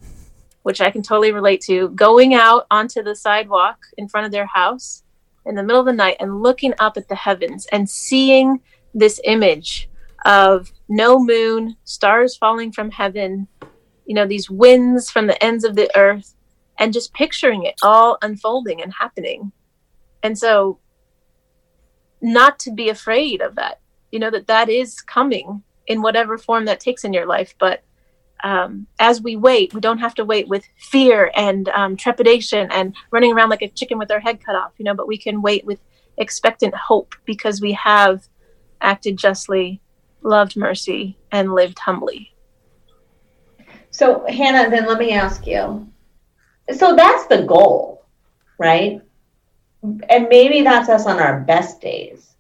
which 0.62 0.80
I 0.80 0.90
can 0.90 1.02
totally 1.02 1.30
relate 1.30 1.60
to, 1.62 1.90
going 1.90 2.34
out 2.34 2.66
onto 2.70 3.02
the 3.02 3.14
sidewalk 3.14 3.78
in 3.96 4.08
front 4.08 4.26
of 4.26 4.32
their 4.32 4.46
house 4.46 5.04
in 5.44 5.54
the 5.54 5.62
middle 5.62 5.80
of 5.80 5.86
the 5.86 5.92
night 5.92 6.16
and 6.18 6.42
looking 6.42 6.74
up 6.80 6.96
at 6.96 7.08
the 7.08 7.14
heavens 7.14 7.66
and 7.70 7.88
seeing 7.88 8.60
this 8.92 9.20
image 9.24 9.88
of 10.24 10.72
no 10.88 11.20
moon, 11.20 11.76
stars 11.84 12.36
falling 12.36 12.72
from 12.72 12.90
heaven, 12.90 13.46
you 14.06 14.14
know, 14.14 14.26
these 14.26 14.50
winds 14.50 15.10
from 15.10 15.26
the 15.26 15.42
ends 15.42 15.64
of 15.64 15.76
the 15.76 15.90
earth, 15.96 16.34
and 16.78 16.92
just 16.92 17.14
picturing 17.14 17.64
it 17.64 17.74
all 17.82 18.18
unfolding 18.22 18.82
and 18.82 18.92
happening. 18.98 19.52
And 20.22 20.36
so, 20.36 20.80
not 22.20 22.58
to 22.60 22.72
be 22.72 22.88
afraid 22.88 23.40
of 23.40 23.54
that, 23.54 23.80
you 24.16 24.20
know, 24.20 24.30
that 24.30 24.46
that 24.46 24.70
is 24.70 25.02
coming 25.02 25.62
in 25.86 26.00
whatever 26.00 26.38
form 26.38 26.64
that 26.64 26.80
takes 26.80 27.04
in 27.04 27.12
your 27.12 27.26
life. 27.26 27.54
But 27.58 27.84
um, 28.42 28.86
as 28.98 29.20
we 29.20 29.36
wait, 29.36 29.74
we 29.74 29.80
don't 29.82 29.98
have 29.98 30.14
to 30.14 30.24
wait 30.24 30.48
with 30.48 30.64
fear 30.78 31.30
and 31.36 31.68
um, 31.68 31.98
trepidation 31.98 32.72
and 32.72 32.94
running 33.10 33.34
around 33.34 33.50
like 33.50 33.60
a 33.60 33.68
chicken 33.68 33.98
with 33.98 34.10
our 34.10 34.18
head 34.18 34.42
cut 34.42 34.56
off, 34.56 34.72
you 34.78 34.86
know, 34.86 34.94
but 34.94 35.06
we 35.06 35.18
can 35.18 35.42
wait 35.42 35.66
with 35.66 35.78
expectant 36.16 36.74
hope 36.74 37.14
because 37.26 37.60
we 37.60 37.72
have 37.72 38.26
acted 38.80 39.18
justly, 39.18 39.82
loved 40.22 40.56
mercy, 40.56 41.18
and 41.30 41.52
lived 41.52 41.78
humbly. 41.78 42.32
So, 43.90 44.24
Hannah, 44.26 44.70
then 44.70 44.86
let 44.86 44.98
me 44.98 45.12
ask 45.12 45.46
you. 45.46 45.86
So 46.74 46.96
that's 46.96 47.26
the 47.26 47.42
goal, 47.42 48.06
right? 48.56 49.02
And 49.82 50.28
maybe 50.30 50.62
that's 50.62 50.88
us 50.88 51.04
on 51.04 51.18
our 51.20 51.40
best 51.40 51.82
days. 51.82 52.35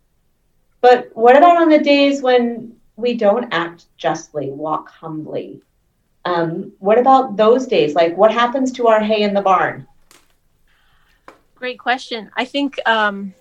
But 0.80 1.10
what 1.14 1.36
about 1.36 1.56
on 1.56 1.68
the 1.68 1.78
days 1.78 2.22
when 2.22 2.76
we 2.96 3.14
don't 3.14 3.52
act 3.52 3.84
justly, 3.96 4.50
walk 4.50 4.90
humbly. 4.90 5.60
Um, 6.24 6.72
what 6.80 6.98
about 6.98 7.36
those 7.36 7.66
days? 7.66 7.94
Like, 7.94 8.16
what 8.16 8.32
happens 8.32 8.72
to 8.72 8.88
our 8.88 9.00
hay 9.00 9.22
in 9.22 9.34
the 9.34 9.42
barn? 9.42 9.86
Great 11.54 11.78
question. 11.78 12.30
I 12.36 12.44
think 12.44 12.78
um, 12.86 13.32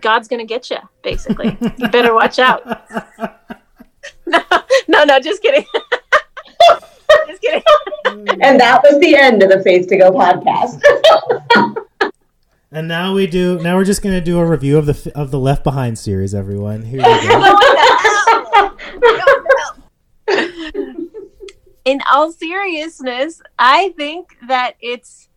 God's 0.00 0.28
going 0.28 0.40
to 0.40 0.46
get 0.46 0.70
you, 0.70 0.78
basically. 1.02 1.56
you 1.76 1.88
better 1.88 2.14
watch 2.14 2.38
out. 2.38 2.64
no, 4.26 4.42
no, 4.88 5.04
no, 5.04 5.20
just 5.20 5.42
kidding. 5.42 5.66
just 7.26 7.42
kidding. 7.42 7.62
and 8.06 8.58
that 8.58 8.80
was 8.82 8.98
the 9.00 9.14
end 9.14 9.42
of 9.42 9.50
the 9.50 9.62
Faith 9.62 9.88
to 9.88 9.96
Go 9.96 10.10
podcast. 10.10 10.80
And 12.74 12.88
now 12.88 13.14
we 13.14 13.26
do. 13.28 13.58
Now 13.60 13.76
we're 13.76 13.84
just 13.84 14.02
going 14.02 14.14
to 14.14 14.20
do 14.20 14.38
a 14.38 14.44
review 14.44 14.76
of 14.76 14.86
the 14.86 15.12
of 15.14 15.30
the 15.30 15.38
Left 15.38 15.62
Behind 15.62 15.96
series. 15.96 16.34
Everyone, 16.34 16.82
here 16.82 17.00
you 17.00 17.28
go. 17.28 17.58
in 21.84 22.00
all 22.10 22.32
seriousness, 22.32 23.40
I 23.58 23.94
think 23.96 24.36
that 24.48 24.74
it's 24.80 25.28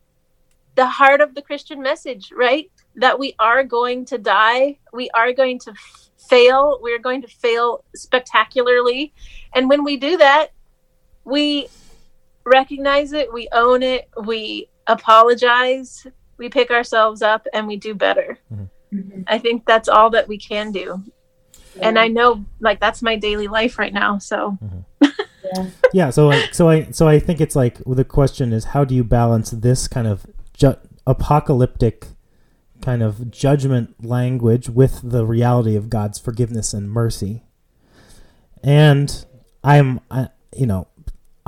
the 0.76 0.88
heart 0.88 1.22
of 1.22 1.36
the 1.36 1.42
Christian 1.44 1.82
message, 1.82 2.32
right? 2.32 2.72
That 2.96 3.20
we 3.20 3.36
are 3.38 3.64
going 3.64 4.06
to 4.06 4.18
die, 4.18 4.80
we 4.92 5.10
are 5.12 5.32
going 5.32 5.60
to 5.60 5.74
fail, 6.18 6.80
we're 6.82 7.00
going 7.00 7.22
to 7.22 7.28
fail 7.28 7.84
spectacularly. 7.96 9.14
And 9.54 9.70
when 9.70 9.84
we 9.84 9.98
do 9.98 10.18
that, 10.18 10.48
we 11.24 11.68
recognize 12.46 13.14
it, 13.14 13.32
we 13.32 13.48
own 13.52 13.84
it, 13.84 14.10
we 14.26 14.70
apologize, 14.88 16.08
we 16.38 16.50
pick 16.50 16.72
ourselves 16.72 17.22
up 17.22 17.48
and 17.54 17.68
we 17.68 17.78
do 17.78 17.94
better. 17.96 18.38
Mhm. 18.54 19.24
I 19.28 19.38
think 19.38 19.66
that's 19.66 19.90
all 19.90 20.10
that 20.12 20.28
we 20.28 20.38
can 20.38 20.72
do. 20.72 21.04
And 21.82 22.00
I 22.00 22.08
know 22.08 22.46
like 22.60 22.80
that's 22.80 23.02
my 23.02 23.16
daily 23.18 23.48
life 23.48 23.78
right 23.78 23.94
now. 23.94 24.18
So 24.18 24.58
yeah 25.94 26.10
so 26.10 26.30
I, 26.32 26.48
so 26.52 26.68
i 26.68 26.84
so 26.92 27.08
i 27.08 27.20
think 27.20 27.40
it's 27.40 27.56
like 27.56 27.78
well, 27.86 27.96
the 27.96 28.04
question 28.04 28.52
is 28.52 28.66
how 28.66 28.84
do 28.84 28.94
you 28.94 29.04
balance 29.06 29.52
this 29.52 29.88
kind 29.88 30.06
of 30.06 30.26
ju- 30.54 30.76
apocalyptic 31.06 32.08
kind 32.82 33.02
of 33.02 33.32
judgment 33.32 34.04
language 34.06 34.68
with 34.70 35.00
the 35.10 35.26
reality 35.26 35.78
of 35.78 35.90
god's 35.90 36.20
forgiveness 36.20 36.74
and 36.74 36.92
mercy 36.92 37.44
and 38.62 39.26
i'm 39.64 40.02
I, 40.12 40.30
you 40.54 40.66
know 40.66 40.88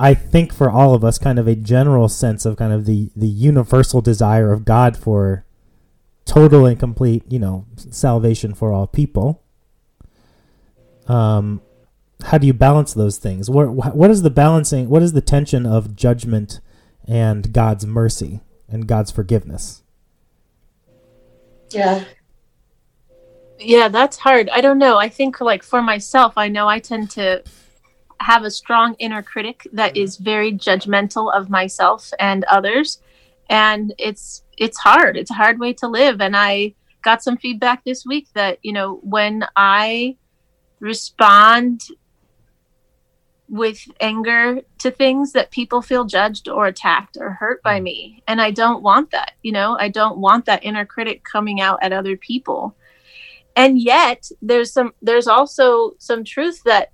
i 0.00 0.14
think 0.14 0.52
for 0.52 0.70
all 0.70 0.94
of 0.94 1.04
us 1.04 1.18
kind 1.18 1.38
of 1.38 1.46
a 1.46 1.54
general 1.54 2.08
sense 2.08 2.44
of 2.44 2.56
kind 2.56 2.72
of 2.72 2.86
the 2.86 3.10
the 3.14 3.28
universal 3.28 4.00
desire 4.00 4.52
of 4.52 4.64
god 4.64 4.96
for 4.96 5.44
total 6.24 6.66
and 6.66 6.78
complete 6.78 7.22
you 7.28 7.38
know 7.38 7.66
salvation 7.76 8.54
for 8.54 8.72
all 8.72 8.86
people 8.86 9.42
um 11.06 11.60
how 12.24 12.38
do 12.38 12.46
you 12.46 12.52
balance 12.52 12.94
those 12.94 13.18
things? 13.18 13.48
What 13.48 13.70
what 13.70 14.10
is 14.10 14.22
the 14.22 14.30
balancing? 14.30 14.88
What 14.88 15.02
is 15.02 15.12
the 15.12 15.20
tension 15.20 15.66
of 15.66 15.96
judgment 15.96 16.60
and 17.06 17.52
God's 17.52 17.86
mercy 17.86 18.40
and 18.68 18.86
God's 18.86 19.10
forgiveness? 19.10 19.82
Yeah. 21.70 22.04
yeah, 23.60 23.88
that's 23.88 24.16
hard. 24.16 24.48
I 24.50 24.60
don't 24.60 24.78
know. 24.78 24.98
I 24.98 25.08
think 25.08 25.40
like 25.40 25.62
for 25.62 25.80
myself, 25.80 26.34
I 26.36 26.48
know 26.48 26.66
I 26.66 26.80
tend 26.80 27.10
to 27.12 27.44
have 28.20 28.44
a 28.44 28.50
strong 28.50 28.94
inner 28.98 29.22
critic 29.22 29.66
that 29.72 29.94
mm-hmm. 29.94 30.04
is 30.04 30.16
very 30.16 30.52
judgmental 30.52 31.32
of 31.32 31.50
myself 31.50 32.10
and 32.18 32.44
others. 32.44 32.98
And 33.48 33.92
it's 33.98 34.44
it's 34.56 34.78
hard. 34.78 35.16
It's 35.16 35.30
a 35.30 35.34
hard 35.34 35.58
way 35.58 35.72
to 35.74 35.88
live. 35.88 36.20
And 36.20 36.36
I 36.36 36.74
got 37.02 37.22
some 37.22 37.38
feedback 37.38 37.82
this 37.84 38.04
week 38.04 38.28
that, 38.34 38.58
you 38.62 38.72
know, 38.72 39.00
when 39.02 39.46
I 39.56 40.16
respond 40.80 41.82
with 43.48 43.84
anger 44.00 44.60
to 44.78 44.90
things 44.92 45.32
that 45.32 45.50
people 45.50 45.82
feel 45.82 46.04
judged 46.04 46.48
or 46.48 46.66
attacked 46.66 47.16
or 47.20 47.30
hurt 47.30 47.60
by 47.64 47.76
mm-hmm. 47.76 47.84
me 47.84 48.22
and 48.28 48.40
i 48.40 48.48
don't 48.48 48.80
want 48.80 49.10
that 49.10 49.32
you 49.42 49.50
know 49.50 49.76
i 49.80 49.88
don't 49.88 50.18
want 50.18 50.46
that 50.46 50.62
inner 50.62 50.86
critic 50.86 51.24
coming 51.24 51.60
out 51.60 51.76
at 51.82 51.92
other 51.92 52.16
people 52.16 52.76
and 53.56 53.80
yet 53.80 54.30
there's 54.40 54.72
some 54.72 54.94
there's 55.02 55.26
also 55.26 55.94
some 55.98 56.22
truth 56.22 56.62
that 56.64 56.92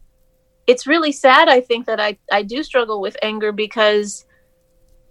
it's 0.66 0.86
really 0.86 1.12
sad 1.12 1.48
i 1.48 1.60
think 1.60 1.86
that 1.86 2.00
i 2.00 2.16
i 2.32 2.42
do 2.42 2.62
struggle 2.62 3.00
with 3.00 3.16
anger 3.22 3.52
because 3.52 4.24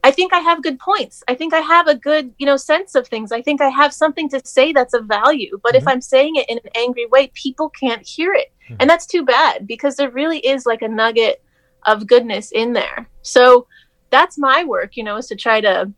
i 0.03 0.11
think 0.11 0.33
i 0.33 0.39
have 0.39 0.61
good 0.61 0.77
points. 0.79 1.23
I 1.27 1.35
think 1.35 1.53
i 1.53 1.59
have 1.59 1.87
a 1.87 1.95
good 1.95 2.33
you 2.37 2.45
know 2.45 2.57
sense 2.57 2.93
of 2.95 3.07
things. 3.07 3.31
I 3.31 3.41
think 3.41 3.59
i 3.61 3.69
have 3.69 3.93
something 3.93 4.29
to 4.29 4.41
say 4.45 4.71
that's 4.71 4.93
of 4.93 5.05
value. 5.05 5.59
But 5.63 5.75
if 5.75 5.83
Mhm. 5.85 5.91
i'm 5.91 6.01
saying 6.01 6.35
it 6.35 6.47
in 6.49 6.57
an 6.63 6.69
angry 6.75 7.05
way 7.07 7.31
people 7.33 7.69
can't 7.69 8.05
hear 8.05 8.31
it. 8.33 8.49
Mhm. 8.69 8.77
and 8.79 8.89
that's 8.89 9.05
too 9.05 9.23
bad 9.23 9.65
because 9.67 9.95
there 9.95 10.11
really 10.11 10.39
is 10.39 10.65
like 10.65 10.81
a 10.83 10.87
nugget 10.87 11.41
of 11.85 12.07
goodness 12.07 12.51
in 12.51 12.73
there. 12.73 13.09
So 13.21 13.67
that's 14.09 14.37
my 14.37 14.63
work 14.63 14.95
you 14.97 15.03
know 15.03 15.17
is 15.17 15.27
to 15.27 15.35
try 15.35 15.59
to 15.61 15.91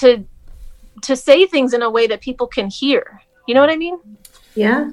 to 0.00 0.24
to 1.02 1.14
say 1.16 1.46
things 1.46 1.72
in 1.74 1.82
a 1.82 1.90
way 1.90 2.06
that 2.06 2.20
people 2.20 2.46
can 2.46 2.68
hear. 2.68 3.20
You 3.46 3.54
know 3.54 3.60
what 3.60 3.70
i 3.70 3.76
mean? 3.76 3.98
Yeah. 4.54 4.90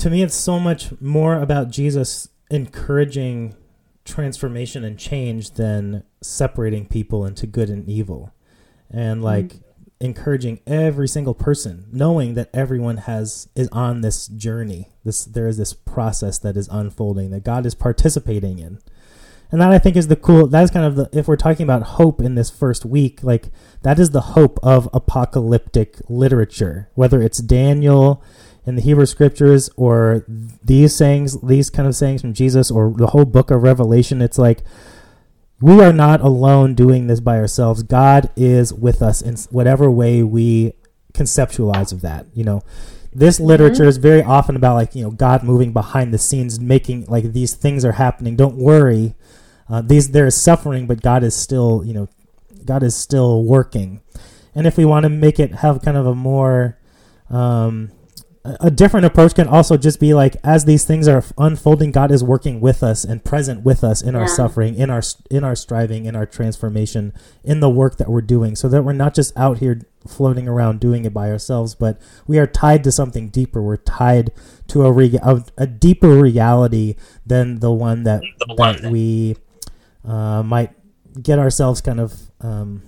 To 0.00 0.08
me, 0.08 0.22
it's 0.22 0.34
so 0.34 0.58
much 0.58 0.98
more 0.98 1.38
about 1.38 1.70
Jesus 1.70 2.30
encouraging 2.50 3.54
transformation 4.06 4.82
and 4.82 4.98
change 4.98 5.52
than 5.52 6.04
separating 6.22 6.86
people 6.86 7.26
into 7.26 7.46
good 7.46 7.68
and 7.68 7.86
evil, 7.86 8.32
and 8.90 9.16
mm-hmm. 9.16 9.24
like 9.24 9.60
encouraging 10.00 10.60
every 10.66 11.06
single 11.06 11.34
person, 11.34 11.86
knowing 11.92 12.32
that 12.32 12.48
everyone 12.54 12.96
has 12.96 13.50
is 13.54 13.68
on 13.72 14.00
this 14.00 14.26
journey. 14.26 14.88
This 15.04 15.26
there 15.26 15.46
is 15.46 15.58
this 15.58 15.74
process 15.74 16.38
that 16.38 16.56
is 16.56 16.66
unfolding 16.72 17.30
that 17.32 17.44
God 17.44 17.66
is 17.66 17.74
participating 17.74 18.58
in. 18.58 18.78
And 19.52 19.60
that 19.60 19.72
I 19.72 19.78
think 19.78 19.96
is 19.96 20.06
the 20.06 20.16
cool. 20.16 20.46
That 20.46 20.62
is 20.62 20.70
kind 20.70 20.86
of 20.86 20.96
the 20.96 21.10
if 21.12 21.28
we're 21.28 21.36
talking 21.36 21.64
about 21.64 21.82
hope 21.82 22.22
in 22.22 22.36
this 22.36 22.48
first 22.48 22.86
week, 22.86 23.22
like 23.22 23.48
that 23.82 23.98
is 23.98 24.10
the 24.10 24.20
hope 24.20 24.58
of 24.62 24.88
apocalyptic 24.94 26.00
literature. 26.08 26.88
Whether 26.94 27.20
it's 27.20 27.38
Daniel 27.38 28.22
in 28.66 28.76
the 28.76 28.82
Hebrew 28.82 29.06
scriptures 29.06 29.70
or 29.76 30.24
these 30.62 30.94
sayings, 30.94 31.40
these 31.40 31.70
kind 31.70 31.88
of 31.88 31.96
sayings 31.96 32.20
from 32.20 32.34
Jesus, 32.34 32.70
or 32.70 32.92
the 32.96 33.08
whole 33.08 33.24
book 33.24 33.50
of 33.50 33.62
Revelation, 33.62 34.20
it's 34.20 34.38
like 34.38 34.60
we 35.60 35.82
are 35.82 35.92
not 35.92 36.20
alone 36.20 36.74
doing 36.74 37.06
this 37.06 37.20
by 37.20 37.38
ourselves. 37.38 37.82
God 37.82 38.30
is 38.36 38.72
with 38.72 39.02
us 39.02 39.20
in 39.20 39.36
whatever 39.50 39.90
way 39.90 40.22
we 40.22 40.72
conceptualize 41.12 41.92
of 41.92 42.00
that. 42.02 42.26
You 42.34 42.44
know, 42.44 42.62
this 43.12 43.40
literature 43.40 43.84
is 43.84 43.96
very 43.96 44.22
often 44.22 44.56
about 44.56 44.74
like 44.74 44.94
you 44.94 45.02
know 45.02 45.10
God 45.10 45.42
moving 45.42 45.72
behind 45.72 46.14
the 46.14 46.18
scenes, 46.18 46.60
making 46.60 47.06
like 47.06 47.32
these 47.32 47.54
things 47.54 47.84
are 47.84 47.92
happening. 47.92 48.36
Don't 48.36 48.56
worry, 48.56 49.14
uh, 49.68 49.82
these 49.82 50.10
there 50.10 50.26
is 50.26 50.40
suffering, 50.40 50.86
but 50.86 51.02
God 51.02 51.22
is 51.22 51.34
still 51.34 51.82
you 51.84 51.92
know 51.92 52.08
God 52.64 52.82
is 52.82 52.94
still 52.94 53.42
working. 53.44 54.00
And 54.54 54.66
if 54.66 54.76
we 54.76 54.84
want 54.84 55.04
to 55.04 55.08
make 55.08 55.38
it 55.38 55.56
have 55.56 55.82
kind 55.82 55.96
of 55.96 56.06
a 56.06 56.14
more 56.14 56.78
um, 57.28 57.90
a 58.44 58.56
a 58.60 58.70
different 58.70 59.04
approach 59.04 59.34
can 59.34 59.46
also 59.46 59.76
just 59.76 60.00
be 60.00 60.14
like 60.14 60.36
as 60.42 60.64
these 60.64 60.84
things 60.84 61.06
are 61.06 61.22
unfolding 61.36 61.90
god 61.90 62.10
is 62.10 62.24
working 62.24 62.60
with 62.60 62.82
us 62.82 63.04
and 63.04 63.22
present 63.24 63.62
with 63.62 63.84
us 63.84 64.00
in 64.00 64.14
our 64.16 64.26
suffering 64.26 64.74
in 64.76 64.88
our 64.88 65.02
in 65.30 65.44
our 65.44 65.54
striving 65.54 66.06
in 66.06 66.16
our 66.16 66.24
transformation 66.24 67.12
in 67.44 67.60
the 67.60 67.68
work 67.68 67.96
that 67.98 68.08
we're 68.08 68.22
doing 68.22 68.56
so 68.56 68.68
that 68.68 68.82
we're 68.82 68.92
not 68.94 69.14
just 69.14 69.36
out 69.36 69.58
here 69.58 69.82
floating 70.06 70.48
around 70.48 70.80
doing 70.80 71.04
it 71.04 71.12
by 71.12 71.30
ourselves 71.30 71.74
but 71.74 72.00
we 72.26 72.38
are 72.38 72.46
tied 72.46 72.82
to 72.84 72.92
something 72.92 73.28
deeper. 73.28 73.60
We're 73.60 73.76
tied 73.76 74.30
to 74.68 74.84
a 74.86 74.92
re- 74.92 75.18
a, 75.22 75.44
a 75.58 75.66
deeper 75.66 76.08
reality 76.16 76.96
than 77.26 77.60
the 77.60 77.70
one 77.72 78.04
that 78.04 78.22
that 78.82 78.90
we 78.90 79.36
uh, 80.04 80.42
might 80.42 80.72
get 81.20 81.38
ourselves 81.38 81.80
kind 81.80 82.00
of 82.00 82.30
um, 82.40 82.82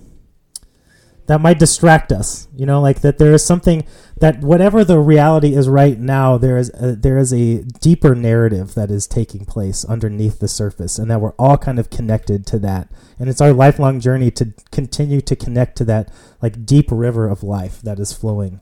that 1.27 1.39
might 1.41 1.59
distract 1.59 2.11
us 2.11 2.47
you 2.55 2.65
know 2.65 2.81
like 2.81 3.01
that 3.01 3.17
there 3.17 3.31
is 3.31 3.43
something 3.45 3.83
that 4.17 4.39
whatever 4.41 4.83
the 4.85 4.99
reality 4.99 5.53
is 5.53 5.67
right 5.67 5.99
now 5.99 6.37
there 6.37 6.57
is 6.57 6.71
a, 6.75 6.95
there 6.95 7.17
is 7.17 7.33
a 7.33 7.61
deeper 7.81 8.15
narrative 8.15 8.73
that 8.73 8.89
is 8.89 9.05
taking 9.07 9.43
place 9.45 9.83
underneath 9.85 10.39
the 10.39 10.47
surface 10.47 10.97
and 10.97 11.11
that 11.11 11.19
we're 11.19 11.31
all 11.31 11.57
kind 11.57 11.77
of 11.79 11.89
connected 11.89 12.45
to 12.45 12.57
that. 12.59 12.89
And 13.19 13.27
it's 13.29 13.41
our 13.41 13.51
lifelong 13.51 13.99
journey 13.99 14.31
to 14.31 14.53
continue 14.71 15.19
to 15.21 15.35
connect 15.35 15.77
to 15.79 15.85
that 15.85 16.09
like 16.41 16.65
deep 16.65 16.87
river 16.89 17.27
of 17.27 17.43
life 17.43 17.81
that 17.81 17.99
is 17.99 18.13
flowing 18.13 18.61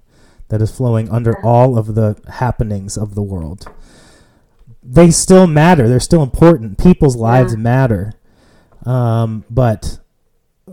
that 0.49 0.61
is 0.61 0.75
flowing 0.75 1.09
under 1.09 1.37
all 1.45 1.77
of 1.77 1.93
the 1.95 2.19
happenings 2.29 2.97
of 2.97 3.13
the 3.13 3.21
world. 3.21 3.65
They 4.83 5.11
still 5.11 5.47
matter. 5.47 5.87
They're 5.87 5.99
still 5.99 6.23
important. 6.23 6.77
People's 6.79 7.15
lives 7.15 7.53
Yeah. 7.53 7.59
matter. 7.59 8.13
Um, 8.85 9.45
but 9.49 9.99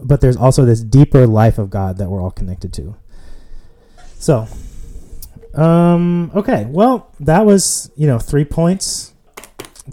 but 0.02 0.20
there's 0.20 0.36
also 0.36 0.64
this 0.64 0.80
deeper 0.82 1.26
life 1.26 1.58
of 1.58 1.70
God 1.70 1.98
that 1.98 2.08
we're 2.08 2.22
all 2.22 2.30
connected 2.30 2.72
to. 2.74 2.96
So, 4.18 4.46
um, 5.54 6.30
okay, 6.34 6.66
well, 6.68 7.12
that 7.20 7.46
was 7.46 7.90
you 7.96 8.06
know 8.06 8.18
three 8.18 8.44
points. 8.44 9.12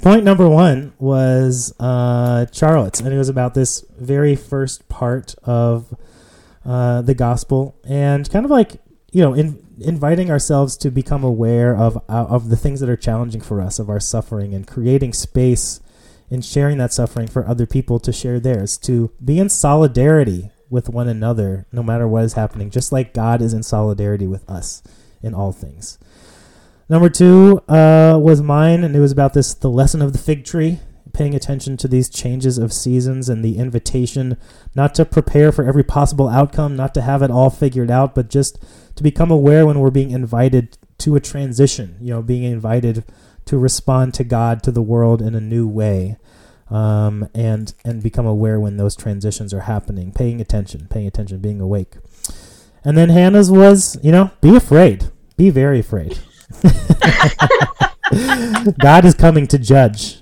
Point 0.02 0.26
number 0.26 0.50
one 0.50 0.94
was 1.00 1.74
uh, 1.80 2.48
Charlotte's, 2.52 3.00
and 3.00 3.14
it 3.14 3.18
was 3.18 3.30
about 3.30 3.54
this 3.54 3.86
very 3.98 4.36
first 4.36 4.90
part 4.90 5.36
of 5.44 5.98
uh, 6.66 7.02
the 7.02 7.14
gospel, 7.14 7.78
and 7.86 8.30
kind 8.30 8.44
of 8.44 8.52
like 8.52 8.82
you 9.16 9.22
know, 9.22 9.34
in, 9.34 9.66
inviting 9.80 10.30
ourselves 10.30 10.76
to 10.76 10.92
become 10.92 11.24
aware 11.24 11.74
of 11.74 11.96
uh, 12.10 12.26
of 12.26 12.50
the 12.50 12.58
things 12.58 12.82
that 12.82 12.90
are 12.90 12.98
challenging 12.98 13.40
for 13.40 13.62
us, 13.62 13.80
of 13.80 13.90
our 13.90 14.02
suffering, 14.02 14.54
and 14.54 14.68
creating 14.68 15.14
space 15.14 15.80
in 16.30 16.42
sharing 16.42 16.78
that 16.78 16.94
suffering 16.94 17.28
for 17.28 17.48
other 17.48 17.66
people 17.66 18.00
to 18.00 18.12
share 18.12 18.40
theirs, 18.40 18.78
to 18.78 19.12
be 19.24 19.40
in 19.40 19.50
solidarity 19.50 20.52
with 20.70 20.90
one 20.90 21.08
another, 21.08 21.68
no 21.72 21.84
matter 21.84 22.08
what 22.08 22.24
is 22.24 22.34
happening, 22.34 22.70
just 22.70 22.92
like 22.92 23.14
God 23.14 23.42
is 23.42 23.54
in 23.54 23.64
solidarity 23.64 24.28
with 24.28 24.50
us 24.50 24.82
in 25.22 25.34
all 25.34 25.52
things. 25.52 25.98
Number 26.88 27.10
two 27.10 27.62
uh, 27.68 28.18
was 28.22 28.42
mine, 28.42 28.84
and 28.84 28.96
it 28.96 29.00
was 29.00 29.12
about 29.12 29.34
this 29.34 29.54
the 29.54 29.70
lesson 29.70 30.02
of 30.02 30.14
the 30.14 30.20
fig 30.20 30.46
tree, 30.46 30.80
paying 31.14 31.34
attention 31.34 31.78
to 31.78 31.88
these 31.88 32.10
changes 32.10 32.58
of 32.58 32.74
seasons 32.74 33.30
and 33.30 33.44
the 33.44 33.58
invitation 33.58 34.38
not 34.76 34.94
to 34.96 35.06
prepare 35.06 35.52
for 35.52 35.66
every 35.66 35.84
possible 35.84 36.28
outcome, 36.28 36.76
not 36.76 36.94
to 36.94 37.02
have 37.02 37.22
it 37.22 37.32
all 37.32 37.50
figured 37.50 37.90
out, 37.90 38.14
but 38.14 38.30
just 38.30 38.60
to 38.96 39.02
become 39.02 39.32
aware 39.32 39.66
when 39.66 39.80
we're 39.80 39.90
being 39.90 40.12
invited 40.12 40.78
to 41.00 41.16
a 41.16 41.20
transition, 41.20 41.98
you 42.00 42.10
know, 42.10 42.22
being 42.22 42.44
invited 42.44 43.04
to 43.46 43.58
respond 43.58 44.14
to 44.16 44.24
God, 44.24 44.64
to 44.64 44.72
the 44.72 44.82
world 44.82 45.22
in 45.22 45.36
a 45.36 45.42
new 45.42 45.68
way, 45.68 46.18
um, 46.70 47.30
and 47.34 47.74
and 47.84 48.02
become 48.02 48.26
aware 48.26 48.60
when 48.60 48.78
those 48.78 48.96
transitions 48.96 49.54
are 49.54 49.62
happening, 49.62 50.12
paying 50.12 50.42
attention, 50.42 50.88
paying 50.90 51.08
attention, 51.08 51.40
being 51.40 51.62
awake. 51.62 51.96
And 52.84 52.98
then 52.98 53.10
Hannah's 53.10 53.52
was, 53.52 53.98
you 54.04 54.12
know, 54.12 54.32
be 54.42 54.56
afraid, 54.56 55.10
be 55.38 55.50
very 55.50 55.80
afraid. 55.80 56.20
God 58.80 59.06
is 59.06 59.16
coming 59.16 59.48
to 59.48 59.58
judge. 59.58 60.22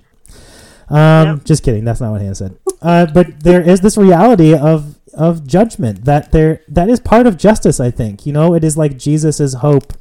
Um, 0.89 1.27
Yep. 1.27 1.43
Just 1.45 1.63
kidding. 1.63 1.85
That's 1.85 2.01
not 2.01 2.11
what 2.11 2.21
Hannah 2.21 2.35
said. 2.35 2.57
Uh, 2.81 3.05
but 3.05 3.41
there 3.41 3.61
is 3.61 3.81
this 3.81 3.97
reality 3.97 4.55
of 4.55 4.99
of 5.13 5.45
judgment 5.45 6.05
that 6.05 6.31
there 6.31 6.61
that 6.67 6.89
is 6.89 6.99
part 6.99 7.27
of 7.27 7.37
justice 7.37 7.79
i 7.79 7.91
think 7.91 8.25
you 8.25 8.33
know 8.33 8.55
it 8.55 8.63
is 8.63 8.75
like 8.75 8.97
jesus's 8.97 9.53
hope 9.55 9.93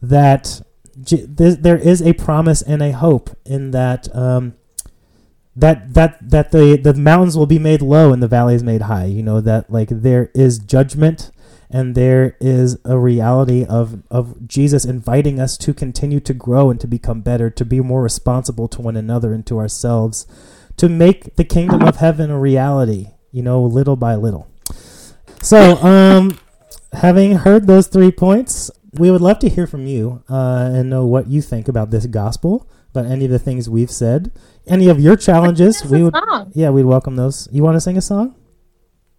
that 0.00 0.62
there 0.96 1.76
is 1.76 2.00
a 2.00 2.14
promise 2.14 2.62
and 2.62 2.82
a 2.82 2.92
hope 2.92 3.36
in 3.44 3.70
that 3.72 4.14
um, 4.14 4.54
that 5.54 5.94
that 5.94 6.18
that 6.30 6.52
the 6.52 6.76
the 6.76 6.94
mountains 6.94 7.36
will 7.36 7.46
be 7.46 7.58
made 7.58 7.82
low 7.82 8.12
and 8.12 8.22
the 8.22 8.28
valleys 8.28 8.62
made 8.62 8.82
high. 8.82 9.04
You 9.06 9.22
know 9.22 9.40
that 9.40 9.70
like 9.70 9.88
there 9.90 10.30
is 10.34 10.58
judgment 10.58 11.30
and 11.70 11.94
there 11.94 12.36
is 12.40 12.78
a 12.84 12.98
reality 12.98 13.64
of 13.64 14.02
of 14.10 14.46
Jesus 14.46 14.84
inviting 14.84 15.40
us 15.40 15.56
to 15.58 15.74
continue 15.74 16.20
to 16.20 16.34
grow 16.34 16.70
and 16.70 16.80
to 16.80 16.86
become 16.86 17.22
better 17.22 17.50
to 17.50 17.64
be 17.64 17.80
more 17.80 18.02
responsible 18.02 18.68
to 18.68 18.82
one 18.82 18.96
another 18.96 19.32
and 19.32 19.46
to 19.46 19.58
ourselves 19.58 20.26
to 20.76 20.88
make 20.88 21.36
the 21.36 21.44
kingdom 21.44 21.82
of 21.82 21.96
heaven 21.96 22.30
a 22.30 22.38
reality 22.38 23.08
you 23.32 23.42
know 23.42 23.62
little 23.62 23.96
by 23.96 24.14
little. 24.14 24.46
So 25.42 25.76
um 25.78 26.38
having 26.92 27.36
heard 27.36 27.66
those 27.66 27.88
three 27.88 28.10
points 28.10 28.70
we 28.98 29.10
would 29.10 29.20
love 29.20 29.38
to 29.40 29.48
hear 29.48 29.66
from 29.66 29.86
you 29.86 30.22
uh, 30.28 30.70
and 30.74 30.90
know 30.90 31.04
what 31.06 31.28
you 31.28 31.40
think 31.42 31.68
about 31.68 31.90
this 31.90 32.06
gospel 32.06 32.68
about 32.90 33.06
any 33.06 33.24
of 33.26 33.30
the 33.30 33.38
things 33.38 33.68
we've 33.68 33.90
said 33.90 34.32
any 34.66 34.88
of 34.88 34.98
your 35.00 35.16
challenges 35.16 35.84
we 35.84 36.02
would 36.02 36.14
song. 36.14 36.50
yeah 36.54 36.70
we'd 36.70 36.84
welcome 36.84 37.16
those 37.16 37.48
you 37.52 37.62
want 37.62 37.76
to 37.76 37.80
sing 37.80 37.96
a 37.96 38.02
song 38.02 38.34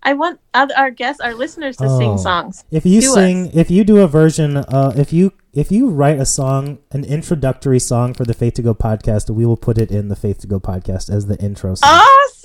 I 0.03 0.13
want 0.13 0.39
other, 0.53 0.73
our 0.77 0.91
guests, 0.91 1.19
our 1.19 1.33
listeners, 1.33 1.75
to 1.77 1.85
Oh. 1.85 1.97
sing 1.99 2.17
songs. 2.19 2.63
If 2.71 2.85
you 2.85 3.01
Do 3.01 3.07
sing, 3.07 3.51
if 3.53 3.69
you 3.69 3.83
do 3.83 3.97
a 3.97 4.07
version, 4.07 4.55
uh, 4.55 4.93
if 4.95 5.11
you 5.11 5.33
if 5.53 5.69
you 5.71 5.89
write 5.89 6.17
a 6.19 6.25
song, 6.25 6.77
an 6.91 7.03
introductory 7.03 7.79
song 7.79 8.13
for 8.13 8.23
the 8.23 8.33
Faith 8.35 8.53
to 8.53 8.61
Go 8.61 8.73
podcast, 8.75 9.29
we 9.29 9.45
will 9.45 9.57
put 9.57 9.77
it 9.77 9.91
in 9.91 10.07
the 10.07 10.15
Faith 10.15 10.37
to 10.41 10.47
Go 10.47 10.59
podcast 10.61 11.09
as 11.09 11.25
the 11.25 11.35
intro 11.43 11.73
song. 11.75 11.89
Awesome! 11.89 12.36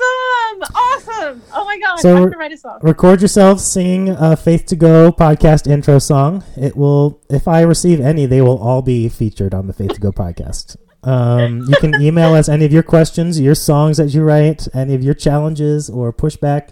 Awesome! 1.08 1.42
Oh 1.52 1.64
my 1.64 1.78
god! 1.78 1.98
So 2.00 2.16
I 2.16 2.20
have 2.20 2.30
to 2.30 2.36
write 2.36 2.52
a 2.52 2.56
song. 2.56 2.78
Record 2.82 3.22
yourself 3.22 3.60
singing 3.60 4.10
a 4.10 4.36
Faith 4.36 4.66
to 4.66 4.76
Go 4.76 5.12
podcast 5.12 5.70
intro 5.70 5.98
song. 5.98 6.44
It 6.56 6.76
will, 6.76 7.20
if 7.28 7.48
I 7.48 7.62
receive 7.62 8.00
any, 8.00 8.26
they 8.26 8.40
will 8.40 8.58
all 8.58 8.82
be 8.82 9.08
featured 9.08 9.54
on 9.54 9.66
the 9.66 9.72
Faith 9.72 9.94
to 9.94 10.00
Go 10.00 10.12
podcast. 10.12 10.76
Um, 11.04 11.64
you 11.68 11.74
can 11.76 12.00
email 12.00 12.34
us 12.34 12.48
any 12.48 12.64
of 12.64 12.72
your 12.72 12.84
questions, 12.84 13.40
your 13.40 13.56
songs 13.56 13.96
that 13.96 14.14
you 14.14 14.22
write, 14.22 14.68
any 14.72 14.94
of 14.94 15.02
your 15.02 15.14
challenges 15.14 15.90
or 15.90 16.12
pushback 16.12 16.70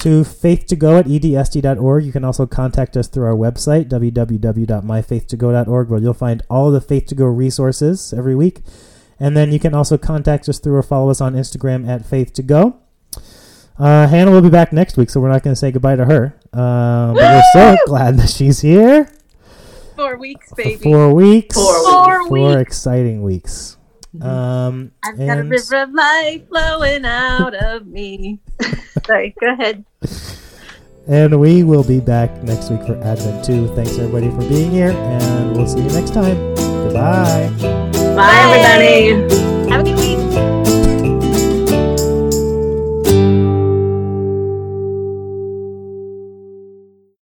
to 0.00 0.22
faith2go 0.22 0.98
at 1.00 1.06
E 1.06 1.20
edsd.org. 1.20 2.04
You 2.04 2.12
can 2.12 2.24
also 2.24 2.46
contact 2.46 2.96
us 2.96 3.06
through 3.06 3.26
our 3.26 3.36
website, 3.36 3.90
www.myfaith2go.org, 3.90 5.88
where 5.90 6.00
you'll 6.00 6.14
find 6.14 6.42
all 6.48 6.70
the 6.70 6.80
Faith 6.80 7.06
to 7.06 7.14
Go 7.14 7.26
resources 7.26 8.14
every 8.16 8.34
week. 8.34 8.60
And 9.18 9.36
then 9.36 9.52
you 9.52 9.60
can 9.60 9.74
also 9.74 9.98
contact 9.98 10.48
us 10.48 10.58
through 10.58 10.76
or 10.76 10.82
follow 10.82 11.10
us 11.10 11.20
on 11.20 11.34
Instagram 11.34 11.86
at 11.86 12.06
Faith 12.06 12.32
to 12.34 12.42
Go. 12.42 12.78
Uh, 13.80 14.06
Hannah 14.06 14.30
will 14.30 14.42
be 14.42 14.50
back 14.50 14.72
next 14.74 14.96
week, 14.98 15.08
so 15.08 15.20
we're 15.20 15.30
not 15.30 15.42
going 15.42 15.52
to 15.54 15.58
say 15.58 15.70
goodbye 15.70 15.96
to 15.96 16.04
her. 16.04 16.34
Um, 16.52 17.14
but 17.14 17.22
we're 17.22 17.42
so 17.54 17.76
glad 17.86 18.16
that 18.18 18.28
she's 18.28 18.60
here 18.60 19.10
Four 19.96 20.16
weeks, 20.18 20.52
baby. 20.54 20.76
four 20.82 21.14
weeks. 21.14 21.54
Four 21.54 22.22
weeks. 22.22 22.28
Four 22.28 22.58
exciting 22.58 23.22
weeks. 23.22 23.76
Um, 24.20 24.90
I've 25.04 25.16
got 25.18 25.28
a 25.28 25.40
and- 25.40 25.50
river 25.50 25.82
of 25.82 25.92
life 25.94 26.48
flowing 26.48 27.04
out 27.04 27.54
of 27.54 27.86
me. 27.86 28.40
Sorry, 29.06 29.34
go 29.40 29.52
ahead. 29.52 29.84
And 31.06 31.40
we 31.40 31.62
will 31.64 31.82
be 31.84 32.00
back 32.00 32.42
next 32.42 32.70
week 32.70 32.82
for 32.86 32.96
Advent 33.02 33.44
2. 33.44 33.74
Thanks 33.74 33.98
everybody 33.98 34.30
for 34.30 34.48
being 34.48 34.70
here, 34.70 34.90
and 34.90 35.56
we'll 35.56 35.66
see 35.66 35.80
you 35.80 35.88
next 35.90 36.12
time. 36.12 36.36
Goodbye. 36.54 37.50
Bye, 38.14 38.40
everybody. 38.44 39.70
Have 39.70 39.80
a 39.80 39.84
good 39.84 39.98
week. 39.98 40.59